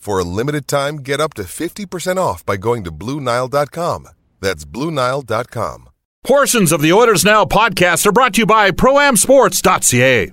For 0.00 0.18
a 0.18 0.24
limited 0.24 0.66
time, 0.66 0.96
get 0.96 1.20
up 1.20 1.34
to 1.34 1.42
50% 1.42 2.16
off 2.16 2.44
by 2.46 2.56
going 2.56 2.84
to 2.84 2.90
Bluenile.com. 2.90 4.08
That's 4.40 4.64
Bluenile.com. 4.64 5.90
Portions 6.24 6.72
of 6.72 6.80
the 6.80 6.90
Oilers 6.90 7.22
Now 7.22 7.44
podcast 7.44 8.06
are 8.06 8.12
brought 8.12 8.32
to 8.34 8.40
you 8.40 8.46
by 8.46 8.70
ProAmSports.ca. 8.70 10.32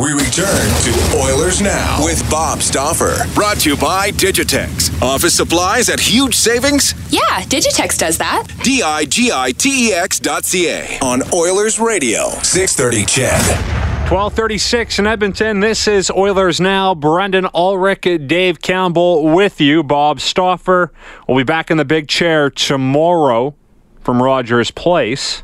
We 0.00 0.12
return 0.12 0.70
to 0.82 1.18
Oilers 1.22 1.60
Now 1.60 2.02
with 2.02 2.28
Bob 2.30 2.62
Stauffer. 2.62 3.14
Brought 3.34 3.58
to 3.60 3.70
you 3.70 3.76
by 3.76 4.10
Digitex. 4.12 5.00
Office 5.02 5.34
supplies 5.34 5.90
at 5.90 6.00
huge 6.00 6.34
savings? 6.34 6.94
Yeah, 7.12 7.42
Digitex 7.42 7.98
does 7.98 8.16
that. 8.18 8.46
D 8.64 8.82
I 8.82 9.04
G 9.04 9.30
I 9.32 9.52
T 9.52 9.90
E 9.90 9.92
X 9.92 10.18
dot 10.18 10.44
C 10.46 10.68
A 10.70 10.98
on 11.00 11.22
Oilers 11.32 11.78
Radio. 11.78 12.30
630 12.42 13.04
CHED. 13.04 13.73
1236 14.04 14.98
in 14.98 15.06
Edmonton. 15.06 15.60
This 15.60 15.88
is 15.88 16.10
Oilers 16.10 16.60
Now. 16.60 16.94
Brendan 16.94 17.48
Ulrich, 17.54 18.02
Dave 18.26 18.60
Campbell 18.60 19.34
with 19.34 19.62
you. 19.62 19.82
Bob 19.82 20.20
Stauffer 20.20 20.92
will 21.26 21.38
be 21.38 21.42
back 21.42 21.70
in 21.70 21.78
the 21.78 21.86
big 21.86 22.06
chair 22.06 22.50
tomorrow 22.50 23.54
from 24.02 24.22
Rogers 24.22 24.70
Place. 24.70 25.42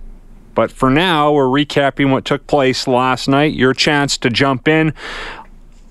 But 0.54 0.70
for 0.70 0.90
now, 0.90 1.32
we're 1.32 1.46
recapping 1.46 2.12
what 2.12 2.26
took 2.26 2.46
place 2.46 2.86
last 2.86 3.28
night. 3.28 3.54
Your 3.54 3.72
chance 3.72 4.18
to 4.18 4.28
jump 4.28 4.68
in 4.68 4.92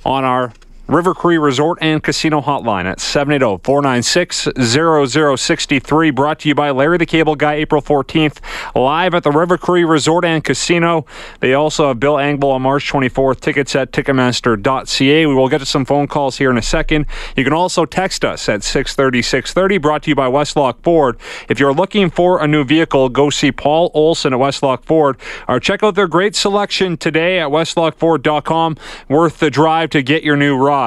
on 0.05 0.23
our 0.23 0.53
River 0.89 1.13
Cree 1.13 1.37
Resort 1.37 1.77
and 1.81 2.01
Casino 2.01 2.41
Hotline 2.41 2.85
at 2.85 2.99
780 2.99 3.63
496 3.63 4.47
0063. 4.57 6.09
Brought 6.09 6.39
to 6.39 6.49
you 6.49 6.55
by 6.55 6.71
Larry 6.71 6.97
the 6.97 7.05
Cable 7.05 7.35
Guy, 7.35 7.53
April 7.53 7.79
14th, 7.79 8.39
live 8.73 9.13
at 9.13 9.21
the 9.21 9.29
River 9.29 9.55
Cree 9.55 9.83
Resort 9.83 10.25
and 10.25 10.43
Casino. 10.43 11.05
They 11.41 11.53
also 11.53 11.89
have 11.89 11.99
Bill 11.99 12.15
Engvall 12.15 12.53
on 12.53 12.63
March 12.63 12.91
24th. 12.91 13.39
Tickets 13.39 13.75
at 13.75 13.91
Ticketmaster.ca. 13.91 15.25
We 15.27 15.35
will 15.35 15.47
get 15.47 15.59
to 15.59 15.65
some 15.67 15.85
phone 15.85 16.07
calls 16.07 16.39
here 16.39 16.49
in 16.49 16.57
a 16.57 16.63
second. 16.63 17.05
You 17.37 17.43
can 17.43 17.53
also 17.53 17.85
text 17.85 18.25
us 18.25 18.49
at 18.49 18.63
630 18.63 19.21
630. 19.21 19.77
Brought 19.77 20.01
to 20.03 20.09
you 20.09 20.15
by 20.15 20.27
Westlock 20.27 20.81
Ford. 20.81 21.19
If 21.49 21.59
you're 21.59 21.71
looking 21.71 22.09
for 22.09 22.43
a 22.43 22.47
new 22.47 22.63
vehicle, 22.63 23.09
go 23.09 23.29
see 23.29 23.51
Paul 23.51 23.91
Olson 23.93 24.33
at 24.33 24.39
Westlock 24.39 24.85
Ford 24.85 25.17
or 25.47 25.59
check 25.59 25.83
out 25.83 25.93
their 25.93 26.07
great 26.07 26.35
selection 26.35 26.97
today 26.97 27.39
at 27.39 27.49
westlockford.com. 27.49 28.75
Worth 29.07 29.37
the 29.37 29.51
drive 29.51 29.91
to 29.91 30.01
get 30.01 30.23
your 30.23 30.35
new 30.35 30.57
ride. 30.57 30.78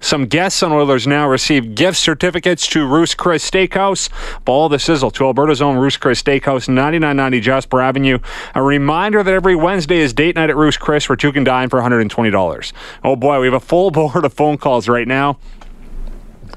Some 0.00 0.26
guests 0.26 0.62
on 0.62 0.72
Oilers 0.72 1.06
Now 1.06 1.28
receive 1.28 1.74
gift 1.74 1.98
certificates 1.98 2.66
to 2.68 2.86
Ruth's 2.86 3.14
Chris 3.14 3.48
Steakhouse. 3.48 4.08
Ball 4.44 4.68
the 4.68 4.78
sizzle 4.78 5.10
to 5.12 5.24
Alberta's 5.24 5.60
own 5.60 5.76
Ruth's 5.76 5.96
Chris 5.96 6.22
Steakhouse, 6.22 6.68
9990 6.68 7.40
Jasper 7.40 7.80
Avenue. 7.80 8.18
A 8.54 8.62
reminder 8.62 9.22
that 9.22 9.34
every 9.34 9.56
Wednesday 9.56 9.98
is 9.98 10.12
date 10.12 10.36
night 10.36 10.50
at 10.50 10.56
Ruth's 10.56 10.76
Chris 10.76 11.08
where 11.08 11.16
two 11.16 11.32
can 11.32 11.42
dine 11.42 11.68
for 11.68 11.80
$120. 11.80 12.72
Oh 13.02 13.16
boy, 13.16 13.40
we 13.40 13.46
have 13.46 13.54
a 13.54 13.60
full 13.60 13.90
board 13.90 14.24
of 14.24 14.32
phone 14.32 14.56
calls 14.56 14.88
right 14.88 15.08
now 15.08 15.38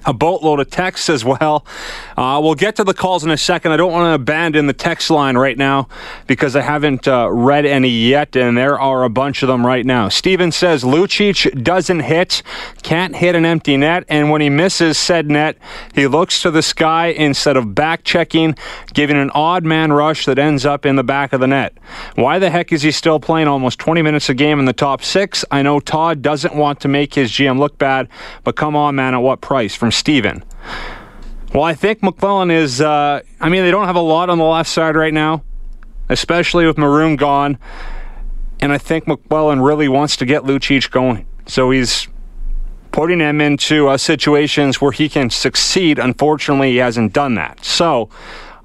a 0.05 0.13
boatload 0.13 0.59
of 0.59 0.69
texts 0.69 1.09
as 1.09 1.23
well. 1.23 1.65
Uh, 2.17 2.39
we'll 2.43 2.55
get 2.55 2.75
to 2.75 2.83
the 2.83 2.93
calls 2.93 3.23
in 3.23 3.31
a 3.31 3.37
second. 3.37 3.71
I 3.71 3.77
don't 3.77 3.91
want 3.91 4.09
to 4.09 4.13
abandon 4.13 4.67
the 4.67 4.73
text 4.73 5.09
line 5.09 5.37
right 5.37 5.57
now 5.57 5.87
because 6.27 6.55
I 6.55 6.61
haven't 6.61 7.07
uh, 7.07 7.29
read 7.31 7.65
any 7.65 7.89
yet, 7.89 8.35
and 8.35 8.57
there 8.57 8.79
are 8.79 9.03
a 9.03 9.09
bunch 9.09 9.43
of 9.43 9.47
them 9.47 9.65
right 9.65 9.85
now. 9.85 10.09
Steven 10.09 10.51
says 10.51 10.83
Lucic 10.83 11.63
doesn't 11.63 12.01
hit, 12.01 12.43
can't 12.81 13.15
hit 13.15 13.35
an 13.35 13.45
empty 13.45 13.77
net, 13.77 14.05
and 14.09 14.29
when 14.29 14.41
he 14.41 14.49
misses 14.49 14.97
said 14.97 15.29
net, 15.29 15.57
he 15.93 16.07
looks 16.07 16.41
to 16.41 16.51
the 16.51 16.61
sky 16.61 17.07
instead 17.07 17.57
of 17.57 17.73
back 17.73 18.03
checking, 18.03 18.55
giving 18.93 19.17
an 19.17 19.31
odd 19.31 19.63
man 19.63 19.91
rush 19.91 20.25
that 20.25 20.37
ends 20.37 20.65
up 20.65 20.85
in 20.85 20.95
the 20.95 21.03
back 21.03 21.33
of 21.33 21.39
the 21.39 21.47
net. 21.47 21.73
Why 22.15 22.39
the 22.39 22.49
heck 22.49 22.71
is 22.71 22.81
he 22.81 22.91
still 22.91 23.19
playing 23.19 23.47
almost 23.47 23.79
20 23.79 24.01
minutes 24.01 24.29
a 24.29 24.33
game 24.33 24.59
in 24.59 24.65
the 24.65 24.73
top 24.73 25.03
six? 25.03 25.45
I 25.51 25.61
know 25.61 25.79
Todd 25.79 26.21
doesn't 26.21 26.55
want 26.55 26.79
to 26.81 26.87
make 26.87 27.13
his 27.13 27.31
GM 27.31 27.59
look 27.59 27.77
bad, 27.77 28.07
but 28.43 28.55
come 28.55 28.75
on, 28.75 28.95
man, 28.95 29.13
at 29.13 29.17
what 29.17 29.41
price? 29.41 29.75
From 29.75 29.91
Steven. 29.93 30.43
Well, 31.53 31.63
I 31.63 31.75
think 31.75 32.01
McLellan 32.01 32.51
is, 32.51 32.81
uh, 32.81 33.21
I 33.39 33.49
mean, 33.49 33.63
they 33.63 33.71
don't 33.71 33.85
have 33.85 33.95
a 33.95 34.01
lot 34.01 34.29
on 34.29 34.39
the 34.39 34.43
left 34.43 34.69
side 34.69 34.95
right 34.95 35.13
now, 35.13 35.43
especially 36.09 36.65
with 36.65 36.77
Maroon 36.77 37.15
gone. 37.15 37.59
And 38.59 38.71
I 38.71 38.77
think 38.77 39.05
McLellan 39.05 39.65
really 39.65 39.87
wants 39.87 40.17
to 40.17 40.25
get 40.25 40.43
Lucic 40.43 40.89
going. 40.89 41.27
So 41.45 41.69
he's 41.69 42.07
putting 42.91 43.19
him 43.19 43.41
into 43.41 43.87
uh, 43.87 43.97
situations 43.97 44.79
where 44.79 44.91
he 44.91 45.09
can 45.09 45.29
succeed. 45.29 45.99
Unfortunately, 45.99 46.71
he 46.71 46.77
hasn't 46.77 47.13
done 47.13 47.35
that. 47.35 47.63
So 47.65 48.09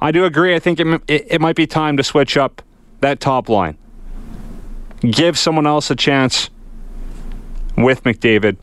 I 0.00 0.12
do 0.12 0.24
agree. 0.24 0.54
I 0.54 0.58
think 0.58 0.80
it, 0.80 0.86
it, 1.08 1.26
it 1.28 1.40
might 1.40 1.56
be 1.56 1.66
time 1.66 1.96
to 1.96 2.04
switch 2.04 2.36
up 2.36 2.62
that 3.00 3.20
top 3.20 3.48
line. 3.48 3.76
Give 5.00 5.38
someone 5.38 5.66
else 5.66 5.90
a 5.90 5.96
chance 5.96 6.50
with 7.76 8.02
McDavid. 8.04 8.56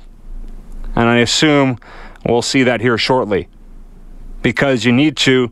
And 0.95 1.09
I 1.09 1.17
assume 1.17 1.77
We'll 2.27 2.41
see 2.41 2.63
that 2.63 2.81
here 2.81 2.97
shortly. 2.97 3.47
Because 4.41 4.85
you 4.85 4.91
need 4.91 5.17
to 5.17 5.51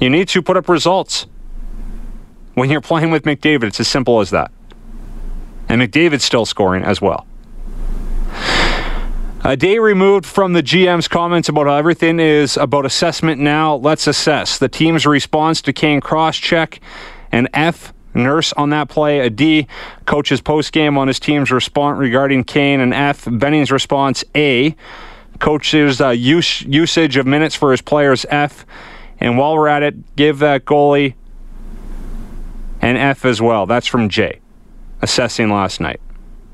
you 0.00 0.08
need 0.08 0.28
to 0.28 0.40
put 0.42 0.56
up 0.56 0.68
results. 0.68 1.26
When 2.54 2.70
you're 2.70 2.80
playing 2.80 3.10
with 3.10 3.24
McDavid, 3.24 3.64
it's 3.64 3.80
as 3.80 3.88
simple 3.88 4.20
as 4.20 4.30
that. 4.30 4.50
And 5.68 5.80
McDavid's 5.82 6.24
still 6.24 6.46
scoring 6.46 6.82
as 6.82 7.00
well. 7.00 7.26
A 9.42 9.56
day 9.56 9.78
removed 9.78 10.26
from 10.26 10.52
the 10.52 10.62
GM's 10.62 11.08
comments 11.08 11.48
about 11.48 11.66
how 11.66 11.74
everything 11.74 12.18
is 12.18 12.56
about 12.56 12.84
assessment 12.84 13.40
now, 13.40 13.74
let's 13.76 14.06
assess 14.06 14.58
the 14.58 14.68
team's 14.68 15.06
response 15.06 15.62
to 15.62 15.72
Kane 15.72 16.00
cross 16.00 16.36
check, 16.36 16.80
an 17.32 17.48
F 17.54 17.94
Nurse 18.12 18.52
on 18.54 18.70
that 18.70 18.88
play, 18.88 19.20
a 19.20 19.30
D. 19.30 19.66
Coach's 20.04 20.40
post 20.40 20.72
game 20.72 20.98
on 20.98 21.06
his 21.08 21.20
team's 21.20 21.50
response 21.50 21.98
regarding 21.98 22.44
Kane, 22.44 22.80
and 22.80 22.92
F. 22.92 23.26
Benning's 23.30 23.70
response, 23.70 24.24
A 24.34 24.74
coach's 25.40 26.00
uh, 26.00 26.10
use, 26.10 26.62
usage 26.62 27.16
of 27.16 27.26
minutes 27.26 27.56
for 27.56 27.72
his 27.72 27.80
players 27.80 28.24
F. 28.28 28.64
And 29.18 29.36
while 29.36 29.54
we're 29.56 29.68
at 29.68 29.82
it, 29.82 30.16
give 30.16 30.38
that 30.38 30.64
goalie 30.64 31.14
an 32.80 32.96
F 32.96 33.24
as 33.24 33.42
well. 33.42 33.66
That's 33.66 33.86
from 33.86 34.08
Jay, 34.08 34.40
assessing 35.02 35.50
last 35.50 35.80
night. 35.80 36.00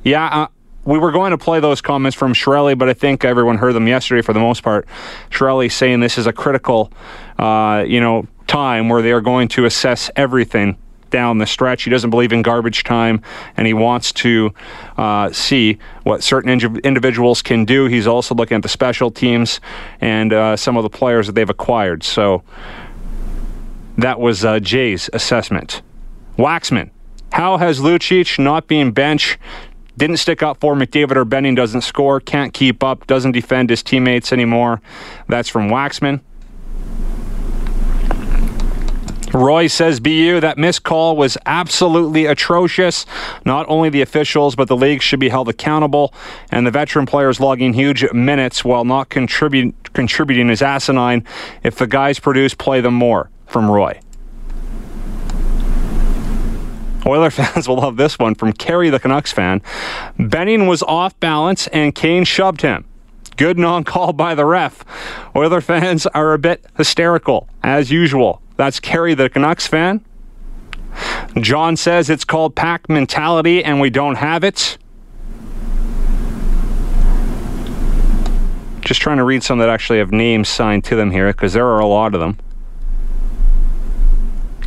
Yeah, 0.03 0.27
uh, 0.27 0.47
we 0.85 0.99
were 0.99 1.11
going 1.11 1.33
to 1.33 1.39
play 1.39 1.61
those 1.61 1.81
comments 1.81 2.17
from 2.17 2.33
Chiarelli, 2.33 2.79
but 2.79 2.89
I 2.89 2.95
think 2.95 3.25
everyone 3.25 3.59
heard 3.59 3.75
them 3.75 3.89
yesterday 3.89 4.23
for 4.23 4.33
the 4.33 4.41
most 4.41 4.63
part. 4.63 4.87
Chiarelli 5.31 5.71
saying 5.71 6.01
this 6.01 6.17
is 6.17 6.27
a 6.27 6.33
critical, 6.33 6.93
uh, 7.39 7.85
you 7.87 8.01
know, 8.01 8.27
time 8.47 8.89
where 8.89 9.03
they 9.03 9.13
are 9.13 9.21
going 9.21 9.49
to 9.49 9.65
assess 9.65 10.11
everything 10.17 10.79
down 11.17 11.39
the 11.39 11.47
stretch. 11.47 11.85
He 11.85 11.91
doesn't 11.91 12.11
believe 12.11 12.31
in 12.31 12.43
garbage 12.43 12.85
time, 12.85 13.23
and 13.57 13.67
he 13.67 13.73
wants 13.73 14.13
to 14.25 14.53
uh, 14.99 15.33
see 15.33 15.79
what 16.03 16.23
certain 16.23 16.51
individuals 16.51 17.41
can 17.41 17.65
do. 17.65 17.87
He's 17.87 18.07
also 18.07 18.35
looking 18.35 18.57
at 18.57 18.63
the 18.63 18.69
special 18.69 19.11
teams 19.11 19.59
and 19.99 20.31
uh, 20.31 20.57
some 20.57 20.77
of 20.77 20.83
the 20.83 20.91
players 20.91 21.27
that 21.27 21.33
they've 21.33 21.49
acquired. 21.49 22.05
So 22.05 22.43
that 23.97 24.21
was 24.21 24.45
uh, 24.45 24.61
Jay's 24.61 25.09
assessment. 25.15 25.81
Waxman, 26.37 26.91
how 27.33 27.57
has 27.57 27.81
Lucic 27.81 28.39
not 28.39 28.67
being 28.67 28.93
bench? 28.93 29.39
Didn't 29.97 30.19
stick 30.19 30.43
up 30.43 30.61
for 30.61 30.75
McDavid 30.75 31.17
or 31.17 31.25
Benning, 31.25 31.55
doesn't 31.55 31.81
score, 31.81 32.21
can't 32.21 32.53
keep 32.53 32.85
up, 32.85 33.07
doesn't 33.07 33.33
defend 33.33 33.71
his 33.71 33.83
teammates 33.83 34.35
anymore. 34.35 34.83
That's 35.29 35.49
from 35.49 35.71
Waxman. 35.71 36.21
Roy 39.33 39.67
says, 39.67 40.01
BU, 40.01 40.41
that 40.41 40.57
missed 40.57 40.83
call 40.83 41.17
was 41.17 41.37
absolutely 41.47 42.27
atrocious. 42.27 43.07
Not 43.45 43.67
only 43.69 43.91
the 43.91 44.03
officials, 44.03 44.55
but 44.57 44.69
the 44.69 44.77
league 44.77 45.03
should 45.03 45.21
be 45.21 45.29
held 45.29 45.49
accountable. 45.49 46.15
And 46.51 46.67
the 46.67 46.71
veteran 46.71 47.07
players 47.07 47.41
logging 47.41 47.73
huge 47.73 48.11
minutes 48.13 48.65
while 48.65 48.85
not 48.85 49.09
contributing 49.09 50.51
is 50.51 50.63
asinine. 50.63 51.25
If 51.63 51.77
the 51.77 51.87
guys 51.87 52.19
produce, 52.19 52.55
play 52.55 52.81
them 52.81 52.95
more. 52.95 53.31
From 53.47 53.71
Roy. 53.71 54.01
Oiler 57.07 57.31
fans 57.31 57.69
will 57.69 57.77
love 57.77 57.97
this 57.97 58.19
one 58.19 58.35
from 58.35 58.53
Kerry, 58.53 58.91
the 58.91 58.99
Canucks 58.99 59.33
fan. 59.33 59.63
Benning 60.19 60.67
was 60.67 60.83
off 60.83 61.19
balance 61.21 61.69
and 61.69 61.95
Kane 61.95 62.25
shoved 62.25 62.63
him. 62.63 62.85
Good 63.37 63.59
non 63.59 63.85
call 63.85 64.13
by 64.13 64.35
the 64.35 64.45
ref. 64.45 64.85
Oiler 65.37 65.61
fans 65.61 66.07
are 66.07 66.33
a 66.33 66.39
bit 66.39 66.65
hysterical, 66.77 67.49
as 67.63 67.91
usual. 67.91 68.41
That's 68.57 68.81
Kerry, 68.81 69.15
the 69.15 69.29
Canucks 69.29 69.67
fan. 69.67 70.05
John 71.41 71.77
says 71.77 72.09
it's 72.09 72.25
called 72.25 72.55
pack 72.55 72.89
mentality 72.89 73.63
and 73.63 73.81
we 73.81 73.91
don't 73.91 74.17
have 74.17 74.45
it. 74.45 74.79
Just 78.81 79.01
trying 79.01 79.19
to 79.19 79.25
read 79.25 79.43
some 79.43 79.59
that 79.59 79.69
actually 79.69 79.99
have 79.99 80.13
names 80.13 80.49
signed 80.49 80.85
to 80.85 80.97
them 80.97 81.11
here 81.11 81.33
because 81.33 81.53
there 81.53 81.67
are 81.67 81.81
a 81.81 81.87
lot 81.87 82.15
of 82.15 82.21
them. 82.21 82.39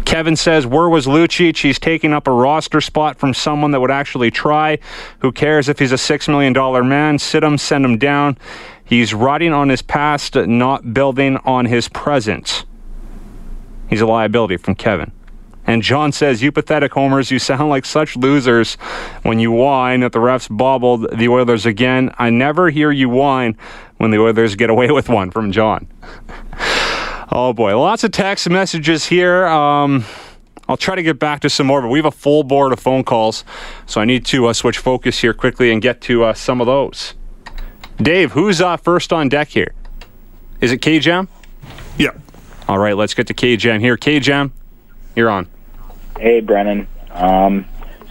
Kevin 0.05 0.35
says, 0.35 0.65
Where 0.65 0.89
was 0.89 1.05
Lucic? 1.05 1.61
He's 1.61 1.79
taking 1.79 2.13
up 2.13 2.27
a 2.27 2.31
roster 2.31 2.81
spot 2.81 3.17
from 3.17 3.33
someone 3.33 3.71
that 3.71 3.79
would 3.79 3.91
actually 3.91 4.31
try. 4.31 4.79
Who 5.19 5.31
cares 5.31 5.69
if 5.69 5.79
he's 5.79 5.91
a 5.91 5.95
$6 5.95 6.27
million 6.27 6.89
man? 6.89 7.19
Sit 7.19 7.43
him, 7.43 7.57
send 7.57 7.85
him 7.85 7.97
down. 7.97 8.37
He's 8.83 9.13
riding 9.13 9.53
on 9.53 9.69
his 9.69 9.81
past, 9.83 10.35
not 10.35 10.93
building 10.93 11.37
on 11.37 11.65
his 11.65 11.87
present. 11.87 12.65
He's 13.89 14.01
a 14.01 14.05
liability 14.05 14.57
from 14.57 14.75
Kevin. 14.75 15.11
And 15.65 15.83
John 15.83 16.11
says, 16.11 16.41
You 16.41 16.51
pathetic 16.51 16.93
homers, 16.93 17.29
you 17.29 17.37
sound 17.37 17.69
like 17.69 17.85
such 17.85 18.15
losers 18.15 18.75
when 19.23 19.39
you 19.39 19.51
whine 19.51 19.99
that 19.99 20.13
the 20.13 20.19
refs 20.19 20.47
bobbled 20.49 21.07
the 21.15 21.27
Oilers 21.27 21.65
again. 21.65 22.11
I 22.17 22.29
never 22.29 22.69
hear 22.69 22.91
you 22.91 23.09
whine 23.09 23.57
when 23.97 24.11
the 24.11 24.19
Oilers 24.19 24.55
get 24.55 24.69
away 24.69 24.89
with 24.91 25.09
one 25.09 25.31
from 25.31 25.51
John. 25.51 25.87
Oh 27.31 27.53
boy, 27.53 27.79
lots 27.79 28.03
of 28.03 28.09
text 28.09 28.49
messages 28.49 29.05
here. 29.05 29.45
Um, 29.45 30.03
I'll 30.67 30.77
try 30.77 30.95
to 30.95 31.03
get 31.03 31.19
back 31.19 31.41
to 31.41 31.49
some 31.49 31.67
more, 31.67 31.79
but 31.79 31.89
we 31.89 31.99
have 31.99 32.05
a 32.05 32.11
full 32.11 32.43
board 32.43 32.73
of 32.73 32.79
phone 32.79 33.03
calls, 33.03 33.43
so 33.85 34.01
I 34.01 34.05
need 34.05 34.25
to 34.27 34.47
uh, 34.47 34.53
switch 34.53 34.79
focus 34.79 35.19
here 35.19 35.33
quickly 35.33 35.71
and 35.71 35.79
get 35.79 36.01
to 36.01 36.23
uh, 36.23 36.33
some 36.33 36.59
of 36.59 36.65
those. 36.65 37.13
Dave, 37.97 38.31
who's 38.31 38.61
uh, 38.61 38.77
first 38.77 39.13
on 39.13 39.29
deck 39.29 39.49
here? 39.49 39.75
Is 40.59 40.71
it 40.71 40.79
K 40.81 40.97
Jam? 40.97 41.27
Yeah. 41.27 41.38
All 42.69 42.77
right, 42.77 42.95
let's 42.95 43.15
get 43.15 43.25
to 43.25 43.33
K 43.33 43.57
Jam 43.57 43.81
here. 43.81 43.97
K 43.97 44.19
Jam, 44.19 44.53
you're 45.15 45.31
on. 45.31 45.47
Hey, 46.19 46.39
Brennan. 46.39 46.87
Um, 47.09 47.65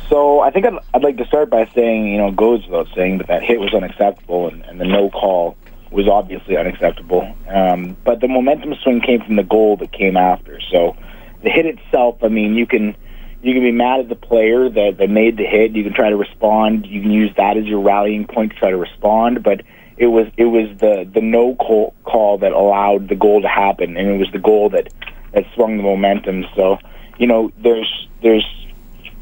so 0.08 0.40
I 0.40 0.50
think 0.50 0.66
I'd, 0.66 0.74
I'd 0.92 1.04
like 1.04 1.16
to 1.18 1.26
start 1.26 1.48
by 1.48 1.70
saying, 1.76 2.08
you 2.08 2.18
know, 2.18 2.32
goes 2.32 2.66
without 2.66 2.88
saying 2.92 3.18
that 3.18 3.28
that 3.28 3.44
hit 3.44 3.60
was 3.60 3.72
unacceptable 3.72 4.48
and, 4.48 4.64
and 4.64 4.80
the 4.80 4.84
no 4.84 5.10
call 5.10 5.56
was 5.92 6.08
obviously 6.08 6.56
unacceptable. 6.56 7.32
Um, 7.46 7.96
but 8.02 8.20
the 8.20 8.26
momentum 8.26 8.74
swing 8.82 9.00
came 9.00 9.22
from 9.22 9.36
the 9.36 9.44
goal 9.44 9.76
that 9.76 9.92
came 9.92 10.16
after. 10.16 10.58
So 10.72 10.96
the 11.44 11.50
hit 11.50 11.66
itself, 11.66 12.24
I 12.24 12.28
mean, 12.28 12.56
you 12.56 12.66
can 12.66 12.96
you 13.42 13.54
can 13.54 13.62
be 13.62 13.70
mad 13.70 14.00
at 14.00 14.08
the 14.08 14.16
player 14.16 14.68
that, 14.68 14.96
that 14.98 15.08
made 15.08 15.36
the 15.36 15.44
hit. 15.44 15.76
You 15.76 15.84
can 15.84 15.94
try 15.94 16.10
to 16.10 16.16
respond. 16.16 16.84
You 16.84 17.00
can 17.00 17.12
use 17.12 17.30
that 17.36 17.56
as 17.56 17.64
your 17.66 17.78
rallying 17.78 18.26
point 18.26 18.54
to 18.54 18.58
try 18.58 18.70
to 18.70 18.76
respond. 18.76 19.44
But 19.44 19.60
it 19.98 20.06
was 20.06 20.26
it 20.36 20.46
was 20.46 20.76
the 20.78 21.08
the 21.12 21.20
no 21.20 21.54
call, 21.54 21.94
call 22.04 22.38
that 22.38 22.52
allowed 22.52 23.08
the 23.08 23.16
goal 23.16 23.42
to 23.42 23.48
happen, 23.48 23.96
and 23.96 24.08
it 24.08 24.18
was 24.18 24.30
the 24.32 24.38
goal 24.38 24.70
that 24.70 24.92
that 25.32 25.44
swung 25.54 25.76
the 25.76 25.82
momentum. 25.82 26.44
So 26.54 26.78
you 27.18 27.26
know, 27.26 27.52
there's 27.58 28.08
there's 28.22 28.46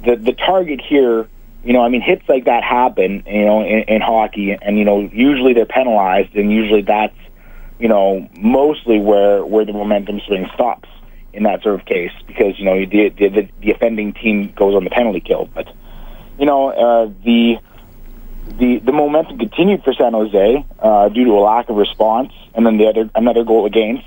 the 0.04 0.16
the 0.16 0.32
target 0.32 0.80
here 0.80 1.28
you 1.66 1.72
know, 1.72 1.82
I 1.82 1.88
mean, 1.88 2.00
hits 2.00 2.22
like 2.28 2.44
that 2.44 2.62
happen, 2.62 3.24
you 3.26 3.44
know, 3.44 3.60
in, 3.62 3.82
in 3.88 4.00
hockey, 4.00 4.52
and 4.52 4.78
you 4.78 4.84
know, 4.84 5.00
usually 5.12 5.52
they're 5.52 5.66
penalized, 5.66 6.36
and 6.36 6.52
usually 6.52 6.82
that's, 6.82 7.16
you 7.80 7.88
know, 7.88 8.28
mostly 8.38 9.00
where 9.00 9.44
where 9.44 9.64
the 9.64 9.72
momentum 9.72 10.20
swing 10.28 10.48
stops 10.54 10.88
in 11.32 11.42
that 11.42 11.64
sort 11.64 11.74
of 11.74 11.84
case, 11.84 12.12
because 12.28 12.56
you 12.56 12.64
know 12.64 12.86
the 12.86 13.08
the, 13.08 13.48
the 13.60 13.72
offending 13.72 14.12
team 14.12 14.52
goes 14.54 14.76
on 14.76 14.84
the 14.84 14.90
penalty 14.90 15.18
kill. 15.18 15.50
But 15.52 15.66
you 16.38 16.46
know, 16.46 16.70
uh, 16.70 17.10
the 17.24 17.56
the 18.58 18.78
the 18.78 18.92
momentum 18.92 19.38
continued 19.38 19.82
for 19.84 19.92
San 19.92 20.12
Jose 20.12 20.64
uh, 20.78 21.08
due 21.08 21.24
to 21.24 21.32
a 21.32 21.40
lack 21.40 21.68
of 21.68 21.76
response, 21.76 22.32
and 22.54 22.64
then 22.64 22.78
the 22.78 22.86
other 22.86 23.10
another 23.14 23.44
goal 23.44 23.66
against. 23.66 24.04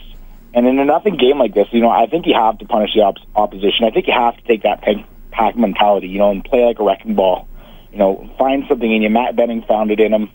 And 0.51 0.65
in 0.65 0.80
a 0.80 0.86
nothing 0.86 1.18
game 1.18 1.38
like 1.38 1.53
this, 1.53 1.68
you 1.71 1.80
know, 1.81 1.91
I 1.91 2.07
think 2.07 2.25
you 2.25 2.33
have 2.33 2.57
to 2.57 2.65
punish 2.65 2.95
the 2.95 3.01
op- 3.01 3.18
opposition. 3.36 3.86
I 3.86 3.91
think 3.91 4.07
you 4.07 4.13
have 4.13 4.36
to 4.36 4.41
take 4.44 4.63
that 4.63 4.83
pack 5.31 5.56
mentality, 5.56 6.07
you 6.07 6.18
know, 6.18 6.31
and 6.31 6.44
play 6.44 6.65
like 6.65 6.80
a 6.80 6.83
wrecking 6.83 7.13
ball 7.13 7.47
you 7.91 7.97
know, 7.97 8.30
find 8.38 8.65
something 8.68 8.91
in 8.91 9.01
you. 9.01 9.09
Matt 9.09 9.36
Benning 9.36 9.63
found 9.63 9.91
it 9.91 10.00
in 10.00 10.13
him 10.13 10.31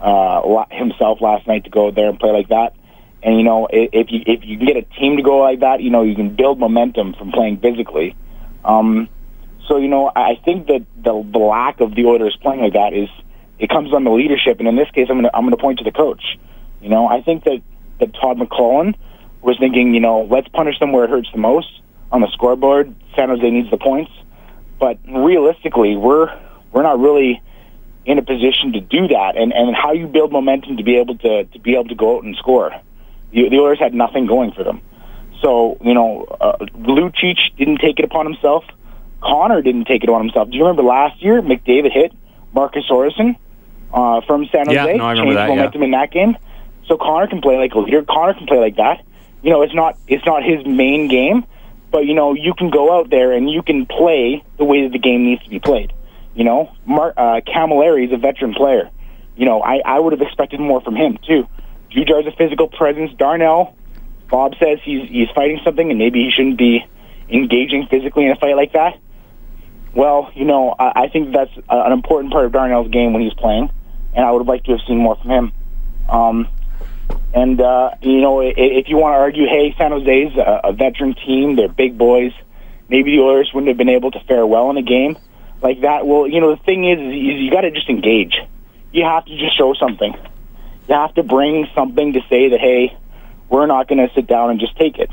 uh, 0.00 0.64
himself 0.70 1.20
last 1.20 1.46
night 1.46 1.64
to 1.64 1.70
go 1.70 1.90
there 1.90 2.08
and 2.08 2.18
play 2.18 2.30
like 2.30 2.48
that. 2.48 2.74
And 3.22 3.36
you 3.36 3.44
know, 3.44 3.68
if 3.70 4.10
you 4.10 4.20
if 4.26 4.44
you 4.44 4.58
can 4.58 4.66
get 4.66 4.76
a 4.76 4.82
team 4.82 5.16
to 5.16 5.22
go 5.22 5.38
like 5.38 5.60
that, 5.60 5.80
you 5.80 5.90
know, 5.90 6.02
you 6.02 6.14
can 6.14 6.34
build 6.34 6.58
momentum 6.58 7.14
from 7.14 7.30
playing 7.30 7.58
physically. 7.58 8.16
Um, 8.64 9.08
so 9.68 9.78
you 9.78 9.88
know, 9.88 10.10
I 10.14 10.40
think 10.44 10.66
that 10.66 10.84
the, 10.96 11.28
the 11.30 11.38
lack 11.38 11.80
of 11.80 11.94
the 11.94 12.04
Oilers 12.06 12.36
playing 12.42 12.60
like 12.60 12.72
that 12.72 12.92
is 12.92 13.08
it 13.58 13.70
comes 13.70 13.92
on 13.92 14.04
the 14.04 14.10
leadership, 14.10 14.58
and 14.58 14.68
in 14.68 14.76
this 14.76 14.90
case, 14.90 15.06
I'm 15.08 15.16
going 15.16 15.24
to 15.24 15.36
I'm 15.36 15.48
to 15.50 15.56
point 15.56 15.78
to 15.78 15.84
the 15.84 15.92
coach. 15.92 16.38
You 16.80 16.88
know, 16.88 17.06
I 17.06 17.22
think 17.22 17.44
that 17.44 17.62
that 18.00 18.12
Todd 18.14 18.38
McLellan 18.38 18.94
was 19.40 19.56
thinking, 19.58 19.94
you 19.94 20.00
know, 20.00 20.22
let's 20.22 20.48
punish 20.48 20.78
them 20.78 20.92
where 20.92 21.04
it 21.04 21.10
hurts 21.10 21.28
the 21.32 21.38
most 21.38 21.68
on 22.10 22.20
the 22.20 22.28
scoreboard. 22.32 22.94
San 23.16 23.28
Jose 23.28 23.48
needs 23.50 23.70
the 23.70 23.76
points, 23.76 24.10
but 24.78 24.98
realistically, 25.08 25.96
we're 25.96 26.28
we're 26.72 26.82
not 26.82 26.98
really 26.98 27.42
in 28.04 28.18
a 28.18 28.22
position 28.22 28.72
to 28.72 28.80
do 28.80 29.08
that. 29.08 29.36
And 29.36 29.52
and 29.52 29.74
how 29.74 29.92
you 29.92 30.06
build 30.06 30.32
momentum 30.32 30.76
to 30.78 30.82
be 30.82 30.96
able 30.96 31.16
to 31.18 31.44
to 31.44 31.58
be 31.60 31.74
able 31.74 31.88
to 31.88 31.94
go 31.94 32.18
out 32.18 32.24
and 32.24 32.36
score. 32.36 32.72
The, 33.32 33.48
the 33.48 33.56
Oilers 33.56 33.78
had 33.78 33.94
nothing 33.94 34.26
going 34.26 34.52
for 34.52 34.64
them. 34.64 34.82
So 35.42 35.78
you 35.80 35.94
know, 35.94 36.24
uh, 36.40 36.58
Lucic 36.76 37.38
didn't 37.56 37.78
take 37.78 37.98
it 37.98 38.04
upon 38.04 38.26
himself. 38.26 38.64
Connor 39.22 39.62
didn't 39.62 39.84
take 39.84 40.02
it 40.02 40.10
on 40.10 40.20
himself. 40.20 40.50
Do 40.50 40.56
you 40.56 40.64
remember 40.64 40.82
last 40.82 41.22
year 41.22 41.40
McDavid 41.40 41.92
hit 41.92 42.12
Marcus 42.52 42.84
Orson 42.90 43.36
uh, 43.92 44.20
from 44.26 44.46
San 44.46 44.66
Jose, 44.66 44.74
yeah, 44.74 44.96
no, 44.96 45.04
I 45.04 45.12
remember 45.12 45.22
changed 45.22 45.36
that, 45.36 45.48
momentum 45.48 45.80
yeah. 45.80 45.84
in 45.84 45.90
that 45.92 46.10
game. 46.10 46.36
So 46.86 46.96
Connor 46.96 47.26
can 47.26 47.40
play 47.40 47.56
like 47.56 47.72
a 47.74 47.78
leader. 47.78 48.02
Connor 48.04 48.34
can 48.34 48.46
play 48.46 48.58
like 48.58 48.76
that. 48.76 49.04
You 49.42 49.50
know, 49.50 49.62
it's 49.62 49.74
not 49.74 49.98
it's 50.06 50.24
not 50.24 50.42
his 50.44 50.64
main 50.66 51.08
game, 51.08 51.44
but 51.90 52.06
you 52.06 52.14
know 52.14 52.34
you 52.34 52.54
can 52.54 52.70
go 52.70 52.98
out 52.98 53.10
there 53.10 53.32
and 53.32 53.50
you 53.50 53.62
can 53.62 53.86
play 53.86 54.44
the 54.56 54.64
way 54.64 54.82
that 54.82 54.92
the 54.92 54.98
game 54.98 55.24
needs 55.24 55.42
to 55.44 55.50
be 55.50 55.60
played. 55.60 55.92
You 56.34 56.44
know, 56.44 56.72
Mar- 56.86 57.14
uh, 57.16 57.40
Cammalleri 57.40 58.06
is 58.06 58.12
a 58.12 58.16
veteran 58.16 58.54
player. 58.54 58.90
You 59.36 59.46
know, 59.46 59.62
I, 59.62 59.82
I 59.84 59.98
would 59.98 60.12
have 60.12 60.22
expected 60.22 60.60
more 60.60 60.80
from 60.80 60.96
him 60.96 61.18
too. 61.26 61.46
Jujhar's 61.90 62.26
a 62.26 62.32
physical 62.36 62.68
presence. 62.68 63.12
Darnell, 63.16 63.76
Bob 64.30 64.54
says 64.58 64.78
he's 64.82 65.08
he's 65.08 65.28
fighting 65.34 65.60
something, 65.64 65.90
and 65.90 65.98
maybe 65.98 66.24
he 66.24 66.30
shouldn't 66.30 66.56
be 66.58 66.86
engaging 67.28 67.86
physically 67.86 68.26
in 68.26 68.30
a 68.30 68.36
fight 68.36 68.56
like 68.56 68.72
that. 68.72 68.98
Well, 69.94 70.30
you 70.34 70.44
know, 70.44 70.74
I, 70.78 71.04
I 71.04 71.08
think 71.08 71.32
that's 71.32 71.50
an 71.68 71.92
important 71.92 72.32
part 72.32 72.46
of 72.46 72.52
Darnell's 72.52 72.90
game 72.90 73.12
when 73.12 73.22
he's 73.22 73.34
playing, 73.34 73.70
and 74.14 74.24
I 74.24 74.30
would 74.30 74.46
liked 74.46 74.66
to 74.66 74.72
have 74.72 74.80
seen 74.86 74.98
more 74.98 75.16
from 75.16 75.30
him. 75.30 75.52
Um, 76.08 76.48
and 77.34 77.60
uh, 77.60 77.90
you 78.00 78.20
know, 78.20 78.40
if, 78.40 78.54
if 78.56 78.88
you 78.88 78.96
want 78.96 79.14
to 79.14 79.18
argue, 79.18 79.46
hey, 79.46 79.74
San 79.76 79.90
Jose's 79.90 80.36
a, 80.36 80.60
a 80.64 80.72
veteran 80.72 81.14
team; 81.14 81.56
they're 81.56 81.68
big 81.68 81.96
boys. 81.98 82.32
Maybe 82.88 83.16
the 83.16 83.22
Oilers 83.22 83.50
wouldn't 83.54 83.68
have 83.68 83.78
been 83.78 83.88
able 83.88 84.10
to 84.10 84.20
fare 84.20 84.46
well 84.46 84.70
in 84.70 84.76
a 84.76 84.82
game 84.82 85.16
like 85.62 85.80
that. 85.82 86.06
Well, 86.06 86.26
you 86.26 86.40
know, 86.40 86.54
the 86.54 86.62
thing 86.62 86.84
is, 86.84 86.98
is 86.98 87.40
you 87.40 87.50
got 87.50 87.62
to 87.62 87.70
just 87.70 87.88
engage. 87.88 88.36
You 88.92 89.04
have 89.04 89.24
to 89.24 89.36
just 89.36 89.56
show 89.56 89.74
something. 89.74 90.14
You 90.88 90.94
have 90.94 91.14
to 91.14 91.22
bring 91.22 91.66
something 91.74 92.12
to 92.14 92.20
say 92.28 92.50
that, 92.50 92.60
hey, 92.60 92.96
we're 93.48 93.66
not 93.66 93.88
going 93.88 94.06
to 94.06 94.12
sit 94.14 94.26
down 94.26 94.50
and 94.50 94.60
just 94.60 94.76
take 94.76 94.98
it. 94.98 95.10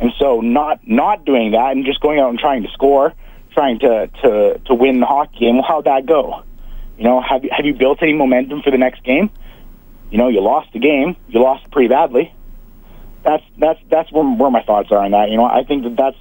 And 0.00 0.12
so, 0.18 0.40
not 0.40 0.86
not 0.86 1.24
doing 1.24 1.52
that 1.52 1.72
and 1.72 1.86
just 1.86 2.00
going 2.00 2.18
out 2.18 2.30
and 2.30 2.38
trying 2.38 2.64
to 2.64 2.68
score, 2.70 3.14
trying 3.54 3.78
to 3.80 4.08
to 4.22 4.58
to 4.66 4.74
win 4.74 5.00
the 5.00 5.06
hockey 5.06 5.38
game. 5.40 5.56
Well, 5.56 5.64
how'd 5.66 5.84
that 5.84 6.06
go? 6.06 6.42
You 6.98 7.04
know, 7.04 7.20
have 7.20 7.44
you 7.44 7.50
have 7.56 7.64
you 7.64 7.74
built 7.74 8.02
any 8.02 8.12
momentum 8.12 8.62
for 8.62 8.70
the 8.70 8.78
next 8.78 9.02
game? 9.04 9.30
You 10.10 10.18
know, 10.18 10.28
you 10.28 10.40
lost 10.40 10.72
the 10.72 10.78
game. 10.78 11.16
You 11.28 11.40
lost 11.40 11.70
pretty 11.70 11.88
badly. 11.88 12.34
That's 13.22 13.42
that's 13.58 13.80
that's 13.90 14.12
where, 14.12 14.24
where 14.24 14.50
my 14.50 14.62
thoughts 14.62 14.90
are 14.92 14.98
on 14.98 15.12
that. 15.12 15.30
You 15.30 15.36
know, 15.36 15.44
I 15.44 15.64
think 15.64 15.84
that 15.84 15.96
that's 15.96 16.18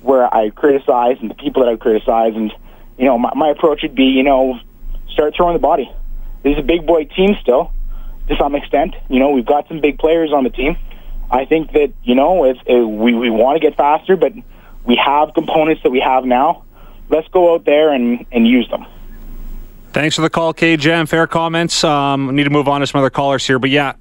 where 0.00 0.32
I 0.32 0.50
criticize 0.50 1.16
and 1.20 1.30
the 1.30 1.34
people 1.34 1.64
that 1.64 1.72
I 1.72 1.76
criticize 1.76 2.34
and 2.34 2.52
you 2.98 3.04
know, 3.04 3.18
my, 3.18 3.32
my 3.34 3.50
approach 3.50 3.82
would 3.82 3.94
be, 3.94 4.04
you 4.04 4.22
know, 4.22 4.58
start 5.10 5.34
throwing 5.36 5.54
the 5.54 5.60
body. 5.60 5.92
This 6.42 6.52
is 6.52 6.58
a 6.58 6.62
big 6.62 6.86
boy 6.86 7.04
team 7.04 7.36
still, 7.40 7.72
to 8.28 8.36
some 8.36 8.54
extent. 8.54 8.94
You 9.08 9.18
know, 9.18 9.30
we've 9.30 9.46
got 9.46 9.68
some 9.68 9.80
big 9.80 9.98
players 9.98 10.32
on 10.32 10.44
the 10.44 10.50
team. 10.50 10.76
I 11.30 11.44
think 11.44 11.72
that 11.72 11.92
you 12.04 12.14
know, 12.14 12.44
if, 12.44 12.58
we 12.66 13.14
we 13.14 13.30
want 13.30 13.60
to 13.60 13.60
get 13.60 13.76
faster, 13.76 14.16
but 14.16 14.32
we 14.84 14.96
have 15.04 15.34
components 15.34 15.82
that 15.82 15.90
we 15.90 16.00
have 16.00 16.24
now. 16.24 16.64
Let's 17.08 17.28
go 17.28 17.54
out 17.54 17.64
there 17.64 17.92
and 17.92 18.24
and 18.32 18.46
use 18.46 18.68
them. 18.68 18.84
Thanks 19.92 20.16
for 20.16 20.22
the 20.22 20.30
call, 20.30 20.52
K 20.52 20.76
Jam. 20.76 21.06
Fair 21.06 21.26
comments. 21.26 21.82
Um, 21.82 22.34
need 22.34 22.44
to 22.44 22.50
move 22.50 22.68
on 22.68 22.80
to 22.80 22.86
some 22.86 23.00
other 23.00 23.10
callers 23.10 23.46
here, 23.46 23.58
but 23.58 23.70
yeah, 23.70 23.94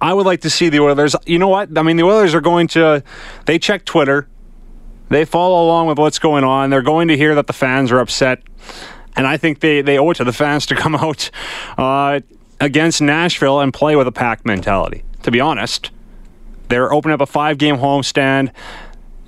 I 0.00 0.14
would 0.14 0.26
like 0.26 0.40
to 0.42 0.50
see 0.50 0.68
the 0.68 0.80
Oilers. 0.80 1.14
You 1.26 1.38
know 1.38 1.48
what? 1.48 1.76
I 1.76 1.82
mean, 1.82 1.96
the 1.96 2.04
Oilers 2.04 2.34
are 2.34 2.40
going 2.40 2.68
to. 2.68 3.02
They 3.46 3.58
check 3.58 3.84
Twitter. 3.84 4.28
They 5.10 5.26
follow 5.26 5.64
along 5.64 5.88
with 5.88 5.98
what's 5.98 6.18
going 6.18 6.42
on. 6.42 6.70
They're 6.70 6.80
going 6.80 7.08
to 7.08 7.16
hear 7.16 7.34
that 7.34 7.46
the 7.46 7.52
fans 7.52 7.92
are 7.92 7.98
upset. 7.98 8.42
And 9.14 9.26
I 9.26 9.36
think 9.36 9.60
they, 9.60 9.82
they 9.82 9.98
owe 9.98 10.10
it 10.10 10.14
to 10.14 10.24
the 10.24 10.32
fans 10.32 10.64
to 10.66 10.74
come 10.82 10.94
out 10.94 11.30
uh, 11.76 12.20
against 12.60 13.02
Nashville 13.02 13.60
and 13.60 13.74
play 13.74 13.94
with 13.94 14.06
a 14.06 14.12
pack 14.12 14.46
mentality. 14.46 15.04
to 15.22 15.30
be 15.30 15.38
honest. 15.38 15.90
They're 16.68 16.92
opening 16.92 17.12
up 17.14 17.20
a 17.20 17.26
five 17.26 17.58
game 17.58 17.76
homestand. 17.76 18.52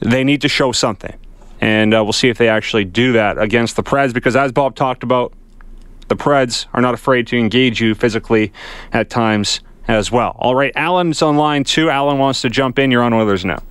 They 0.00 0.24
need 0.24 0.40
to 0.40 0.48
show 0.48 0.72
something. 0.72 1.14
And 1.64 1.94
uh, 1.94 2.04
we'll 2.04 2.12
see 2.12 2.28
if 2.28 2.36
they 2.36 2.50
actually 2.50 2.84
do 2.84 3.14
that 3.14 3.38
against 3.38 3.76
the 3.76 3.82
Preds 3.82 4.12
because, 4.12 4.36
as 4.36 4.52
Bob 4.52 4.74
talked 4.74 5.02
about, 5.02 5.32
the 6.08 6.14
Preds 6.14 6.66
are 6.74 6.82
not 6.82 6.92
afraid 6.92 7.26
to 7.28 7.38
engage 7.38 7.80
you 7.80 7.94
physically 7.94 8.52
at 8.92 9.08
times 9.08 9.60
as 9.88 10.12
well. 10.12 10.36
All 10.38 10.54
right, 10.54 10.72
Alan's 10.76 11.22
on 11.22 11.38
line 11.38 11.64
two. 11.64 11.88
Alan 11.88 12.18
wants 12.18 12.42
to 12.42 12.50
jump 12.50 12.78
in. 12.78 12.90
You're 12.90 13.02
on 13.02 13.14
Oilers 13.14 13.46
now. 13.46 13.62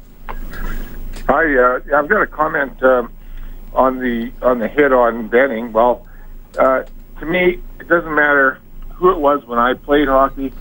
Hi, 1.27 1.55
uh, 1.55 1.81
I've 1.95 2.07
got 2.07 2.23
a 2.23 2.25
comment 2.25 2.81
um, 2.81 3.13
on 3.73 4.00
the 4.00 4.31
on 4.41 4.57
the 4.57 4.67
hit 4.67 4.91
on 4.91 5.27
Benning. 5.27 5.71
Well, 5.71 6.07
uh, 6.57 6.85
to 7.19 7.25
me, 7.27 7.59
it 7.79 7.88
doesn't 7.88 8.15
matter 8.15 8.59
who 8.95 9.12
it 9.12 9.19
was 9.19 9.45
when 9.45 9.59
I 9.59 9.75
played 9.75 10.07
hockey, 10.07 10.51